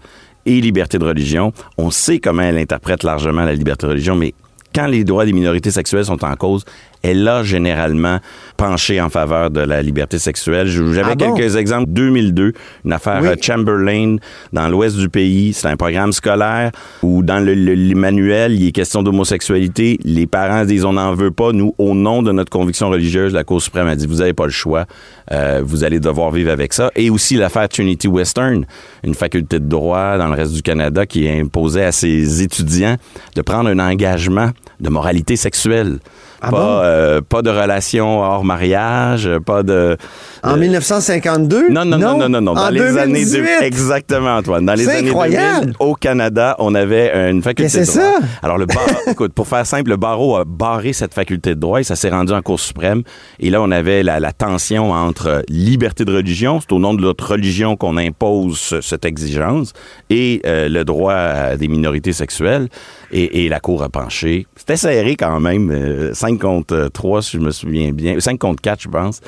et 0.46 0.61
liberté 0.61 0.98
de 0.98 1.04
religion. 1.04 1.52
On 1.78 1.90
sait 1.90 2.18
comment 2.18 2.42
elle 2.42 2.59
interprète 2.59 3.02
largement 3.02 3.44
la 3.44 3.54
liberté 3.54 3.87
de 3.87 3.92
religion, 3.92 4.16
mais 4.16 4.35
quand 4.74 4.87
les 4.87 5.04
droits 5.04 5.24
des 5.24 5.33
minorités 5.33 5.70
sexuelles 5.70 6.07
sont 6.07 6.24
en 6.24 6.35
cause, 6.37 6.64
elle 7.05 7.29
a 7.29 7.43
généralement 7.45 8.19
penché 8.57 9.01
en 9.01 9.11
faveur 9.11 9.51
de 9.51 9.61
la 9.61 9.83
liberté 9.83 10.19
sexuelle. 10.19 10.67
J'avais 10.69 11.12
Ah 11.12 11.14
bon? 11.14 11.35
quelques 11.35 11.57
exemples. 11.57 11.90
2002, 11.90 12.53
une 12.85 12.93
affaire 12.93 13.21
Oui. 13.23 13.29
Chamberlain 13.40 14.17
dans 14.53 14.69
l'ouest 14.69 14.97
du 14.97 15.09
pays. 15.09 15.53
C'est 15.53 15.69
un 15.69 15.77
programme 15.77 16.12
scolaire 16.12 16.71
où 17.03 17.23
dans 17.23 17.38
le, 17.45 17.55
le- 17.55 17.75
le 17.75 17.95
manuel, 17.95 18.55
il 18.55 18.67
est 18.69 18.73
question 18.73 19.03
d'homosexualité. 19.03 19.99
Les 20.05 20.27
parents 20.27 20.64
disent 20.64 20.85
on 20.85 20.95
n'en 20.95 21.14
veut 21.14 21.31
pas. 21.31 21.53
Nous, 21.53 21.75
au 21.79 21.95
nom 21.95 22.23
de 22.23 22.33
notre 22.33 22.51
conviction 22.51 22.88
religieuse, 22.88 23.33
la 23.35 23.45
Cour 23.45 23.61
suprême 23.61 23.87
a 23.88 23.97
dit 23.97 24.07
vous 24.07 24.17
n'avez 24.17 24.33
pas 24.33 24.45
le 24.47 24.51
choix. 24.51 24.87
Euh, 25.33 25.62
vous 25.64 25.85
allez 25.85 26.01
devoir 26.01 26.31
vivre 26.31 26.51
avec 26.51 26.73
ça. 26.73 26.90
Et 26.97 27.11
aussi 27.11 27.37
l'affaire 27.37 27.69
Trinity 27.69 28.09
Western, 28.09 28.64
une 29.03 29.14
faculté 29.14 29.59
de 29.59 29.67
droit 29.69 30.17
dans 30.17 30.29
le 30.29 30.35
reste 30.35 30.53
du 30.53 30.62
Canada 30.62 31.05
qui 31.07 31.29
imposait 31.29 31.85
à 31.85 31.93
ses 31.93 32.43
étudiants 32.43 32.97
de 33.35 33.43
prendre 33.43 33.69
un 33.69 33.79
engagement 33.79 34.51
de 34.81 34.88
moralité 34.88 35.37
sexuelle. 35.37 35.99
Ah 36.46 36.50
pas, 36.50 36.57
bon? 36.57 36.80
euh, 36.83 37.20
pas 37.20 37.42
de 37.42 37.50
relation 37.50 38.20
hors 38.20 38.44
mariage, 38.44 39.30
pas 39.46 39.62
de... 39.62 39.96
En 40.42 40.54
de- 40.54 40.61
1952? 40.61 41.68
non, 41.70 41.85
non, 41.85 41.98
non, 41.98 42.18
non, 42.18 42.28
non, 42.28 42.40
non. 42.40 42.54
Dans 42.54 42.66
En 42.66 42.70
les 42.70 42.98
années 42.98 43.24
2018? 43.24 43.40
deux- 43.42 43.64
exactement, 43.66 44.37
Antoine. 44.37 44.66
Dans 44.66 44.74
les 44.74 44.85
C'est 44.85 44.96
années 44.98 45.09
incroyable. 45.09 45.61
2000, 45.72 45.76
au 45.78 45.94
Canada, 45.94 46.54
on 46.59 46.74
avait 46.74 47.30
une 47.30 47.42
faculté 47.42 47.78
de 47.78 47.85
que 47.85 47.90
c'est 47.90 47.98
droit. 47.98 48.20
ça? 48.20 48.26
Alors 48.42 48.59
le 48.59 48.66
bar, 48.66 48.85
écoute, 49.07 49.33
pour 49.33 49.46
faire 49.48 49.64
simple, 49.66 49.90
le 49.90 49.96
barreau 49.96 50.37
a 50.37 50.44
barré 50.44 50.92
cette 50.92 51.14
faculté 51.14 51.54
de 51.54 51.61
droit 51.61 51.80
et 51.80 51.85
ça 51.85 51.96
s'est 51.96 52.11
rendu 52.11 52.33
en 52.33 52.42
Cour 52.42 52.61
suprême. 52.61 53.02
Et 53.40 53.50
là, 53.50 53.62
on 53.62 53.70
avait 53.70 54.02
la, 54.02 54.20
la 54.20 54.33
tension 54.33 54.92
entre 54.92 55.26
euh, 55.28 55.40
liberté 55.48 56.04
de 56.04 56.14
religion, 56.14 56.61
c'est 56.61 56.72
au 56.72 56.78
nom 56.78 56.94
de 56.94 57.00
notre 57.00 57.30
religion 57.33 57.76
qu'on 57.76 57.96
impose 57.96 58.59
ce- 58.59 58.80
cette 58.80 59.04
exigence, 59.04 59.72
et 60.11 60.42
euh, 60.46 60.68
le 60.68 60.85
droit 60.85 61.14
à 61.14 61.57
des 61.57 61.68
minorités 61.68 62.12
sexuelles. 62.12 62.68
Et, 63.16 63.44
et 63.44 63.48
la 63.48 63.61
Cour 63.61 63.85
a 63.85 63.88
penché. 63.88 64.44
C'était 64.57 64.77
serré 64.77 65.14
quand 65.14 65.38
même, 65.38 65.70
5-4 65.70 66.14
5 66.14 66.38
contre 66.40 66.88
3, 66.92 67.22
si 67.22 67.37
je 67.37 67.38
me 67.42 67.53
souviens 67.53 67.92
bien. 67.92 68.18
5 68.18 68.37
contre 68.40 68.61
4, 68.61 68.81
je 68.83 68.88
pense. 68.88 69.20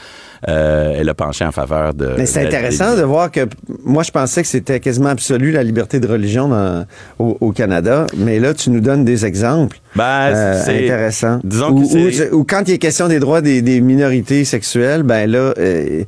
Euh, 0.48 0.94
elle 0.98 1.08
a 1.08 1.14
penché 1.14 1.44
en 1.44 1.52
faveur 1.52 1.94
de. 1.94 2.10
Mais 2.18 2.26
c'est 2.26 2.44
intéressant 2.46 2.96
de 2.96 3.02
voir 3.02 3.30
que 3.30 3.46
moi, 3.84 4.02
je 4.02 4.10
pensais 4.10 4.42
que 4.42 4.48
c'était 4.48 4.80
quasiment 4.80 5.10
absolu 5.10 5.52
la 5.52 5.62
liberté 5.62 6.00
de 6.00 6.08
religion 6.08 6.48
dans- 6.48 6.84
au, 7.20 7.36
au 7.40 7.52
Canada, 7.52 8.06
mais 8.16 8.40
là, 8.40 8.54
tu 8.54 8.70
nous 8.70 8.80
donnes 8.80 9.04
des 9.04 9.24
exemples. 9.24 9.78
Ben, 9.94 10.04
euh, 10.34 10.62
c'est 10.64 10.84
intéressants. 10.84 11.38
Disons 11.44 11.70
Ou- 11.70 11.80
que 11.82 12.10
c'est. 12.10 12.30
ou- 12.32 12.40
ou 12.40 12.44
quand 12.44 12.64
il 12.66 12.74
est 12.74 12.78
question 12.78 13.06
des 13.06 13.20
droits 13.20 13.40
des, 13.40 13.62
des 13.62 13.80
minorités 13.80 14.44
sexuelles, 14.44 15.04
ben 15.04 15.30
là, 15.30 15.54
euh, 15.58 16.02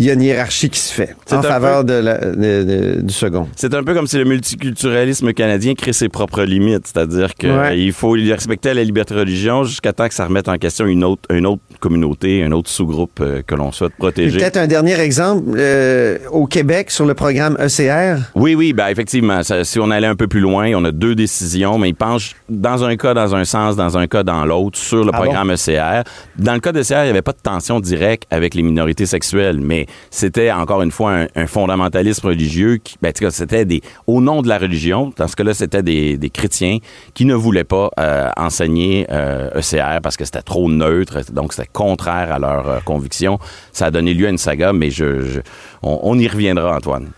il 0.00 0.06
y 0.06 0.10
a 0.10 0.14
une 0.14 0.22
hiérarchie 0.22 0.70
qui 0.70 0.78
se 0.80 0.94
fait 0.94 1.14
en 1.30 1.42
faveur 1.42 1.84
de 1.84 1.92
la- 1.92 2.18
de- 2.18 2.64
de- 2.64 3.00
du 3.02 3.12
second. 3.12 3.46
C'est 3.54 3.74
un 3.74 3.84
peu 3.84 3.92
comme 3.92 4.06
si 4.06 4.16
le 4.16 4.24
multiculturalisme 4.24 5.32
canadien 5.34 5.74
crée 5.74 5.92
ses 5.92 6.08
propres 6.08 6.42
limites, 6.42 6.86
c'est-à-dire 6.86 7.34
qu'il 7.34 7.50
Ouais. 7.52 7.90
faut 7.92 8.10
respecter 8.12 8.72
la 8.72 8.82
liberté 8.82 9.12
de 9.14 9.20
religion 9.20 9.62
jusqu'à 9.64 9.92
temps 9.92 10.08
que 10.08 10.14
ça 10.14 10.24
remette 10.24 10.48
en 10.48 10.56
question 10.56 10.86
une 10.86 11.04
autre, 11.04 11.22
une 11.30 11.44
autre 11.46 11.60
communauté, 11.80 12.42
un 12.42 12.52
autre 12.52 12.70
sous-groupe 12.70 13.20
euh, 13.20 13.42
que 13.46 13.54
l'on 13.54 13.72
souhaite 13.72 13.92
protéger. 13.98 14.38
Peut-être 14.38 14.56
un 14.56 14.66
dernier 14.66 14.98
exemple 15.00 15.42
euh, 15.56 16.16
au 16.30 16.46
Québec 16.46 16.90
sur 16.90 17.04
le 17.04 17.12
programme 17.12 17.56
E 17.60 17.66
ECR. 17.66 18.16
Oui, 18.34 18.54
oui, 18.54 18.72
ben 18.72 18.88
effectivement. 18.88 19.42
ça- 19.42 19.64
si 19.64 19.78
on 19.78 19.90
allait 19.90 20.06
un 20.06 20.16
peu 20.16 20.28
plus 20.28 20.40
loin, 20.40 20.70
on 20.74 20.84
a 20.86 20.92
deux 20.92 21.14
décisions, 21.14 21.76
mais 21.78 21.90
ils 21.90 21.94
penchent 21.94 22.34
dans 22.48 22.84
un 22.84 22.96
cas 22.96 23.12
dans 23.12 23.34
un 23.34 23.44
sens, 23.44 23.76
dans 23.76 23.98
un 23.98 24.06
cas 24.06 24.22
dans 24.22 24.46
l'autre 24.46 24.78
sur 24.78 25.04
le 25.04 25.10
Ah 25.12 25.16
programme 25.18 25.50
ECR. 25.50 26.04
Dans 26.38 26.54
le 26.54 26.60
cas 26.60 26.72
d'ECR, 26.72 27.00
il 27.00 27.04
n'y 27.04 27.10
avait 27.10 27.20
pas 27.22 27.32
de 27.32 27.40
tension 27.42 27.80
directe 27.80 28.24
avec 28.30 28.54
les 28.54 28.62
minorités 28.62 29.04
sexuelles, 29.06 29.58
mais 29.60 29.86
c'était 30.10 30.50
encore 30.52 30.82
une 30.82 30.90
fois 30.90 31.12
un, 31.12 31.26
un 31.34 31.46
fondamentalisme 31.46 32.26
religieux 32.26 32.76
qui, 32.78 32.96
ben, 33.02 33.12
c'était 33.30 33.64
des 33.64 33.80
au 34.06 34.20
nom 34.20 34.42
de 34.42 34.48
la 34.48 34.58
religion. 34.58 35.12
Dans 35.16 35.28
ce 35.28 35.36
cas-là, 35.36 35.54
c'était 35.54 35.82
des, 35.82 36.16
des 36.16 36.30
chrétiens 36.30 36.78
qui 37.14 37.24
ne 37.24 37.34
voulaient 37.34 37.64
pas 37.64 37.90
euh, 37.98 38.30
enseigner 38.36 39.06
euh, 39.10 39.50
ECR 39.58 40.00
parce 40.02 40.16
que 40.16 40.24
c'était 40.24 40.42
trop 40.42 40.68
neutre, 40.70 41.20
donc 41.32 41.52
c'était 41.52 41.68
contraire 41.72 42.32
à 42.32 42.38
leurs 42.38 42.68
euh, 42.68 42.78
convictions. 42.84 43.38
Ça 43.72 43.86
a 43.86 43.90
donné 43.90 44.14
lieu 44.14 44.26
à 44.26 44.30
une 44.30 44.38
saga, 44.38 44.72
mais 44.72 44.90
je, 44.90 45.20
je- 45.22 45.40
on, 45.82 45.98
on 46.02 46.18
y 46.18 46.26
reviendra, 46.28 46.76
Antoine. 46.76 47.10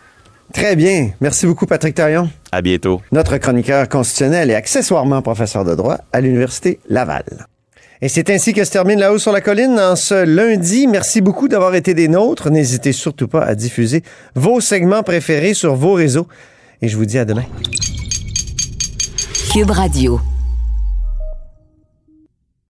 Très 0.53 0.77
bien. 0.77 1.11
Merci 1.21 1.47
beaucoup, 1.47 1.65
Patrick 1.67 1.95
Taillon. 1.95 2.29
À 2.53 2.61
bientôt. 2.61 3.01
notre 3.11 3.39
chroniqueur 3.39 3.89
constitutionnel 3.89 4.51
et 4.51 4.55
accessoirement 4.55 5.23
professeur 5.23 5.65
de 5.65 5.75
droit 5.75 5.97
à 6.13 6.21
l'Université 6.21 6.79
Laval. 6.91 7.25
Et 8.05 8.09
c'est 8.09 8.31
ainsi 8.31 8.53
que 8.53 8.65
se 8.65 8.71
termine 8.73 8.99
La 8.99 9.13
Haut 9.13 9.19
sur 9.19 9.31
la 9.31 9.41
Colline 9.41 9.79
en 9.79 9.95
ce 9.95 10.25
lundi. 10.25 10.89
Merci 10.89 11.21
beaucoup 11.21 11.47
d'avoir 11.47 11.77
été 11.77 11.95
des 11.95 12.09
nôtres. 12.09 12.51
N'hésitez 12.51 12.91
surtout 12.91 13.29
pas 13.29 13.43
à 13.45 13.55
diffuser 13.55 14.03
vos 14.35 14.61
segments 14.61 15.05
préférés 15.05 15.55
sur 15.55 15.77
vos 15.77 15.93
réseaux. 15.93 16.27
Et 16.83 16.89
je 16.89 16.97
vous 16.97 17.07
dis 17.07 17.17
à 17.17 17.25
demain. 17.25 17.45
Cube 19.53 19.71
Radio. 19.71 20.21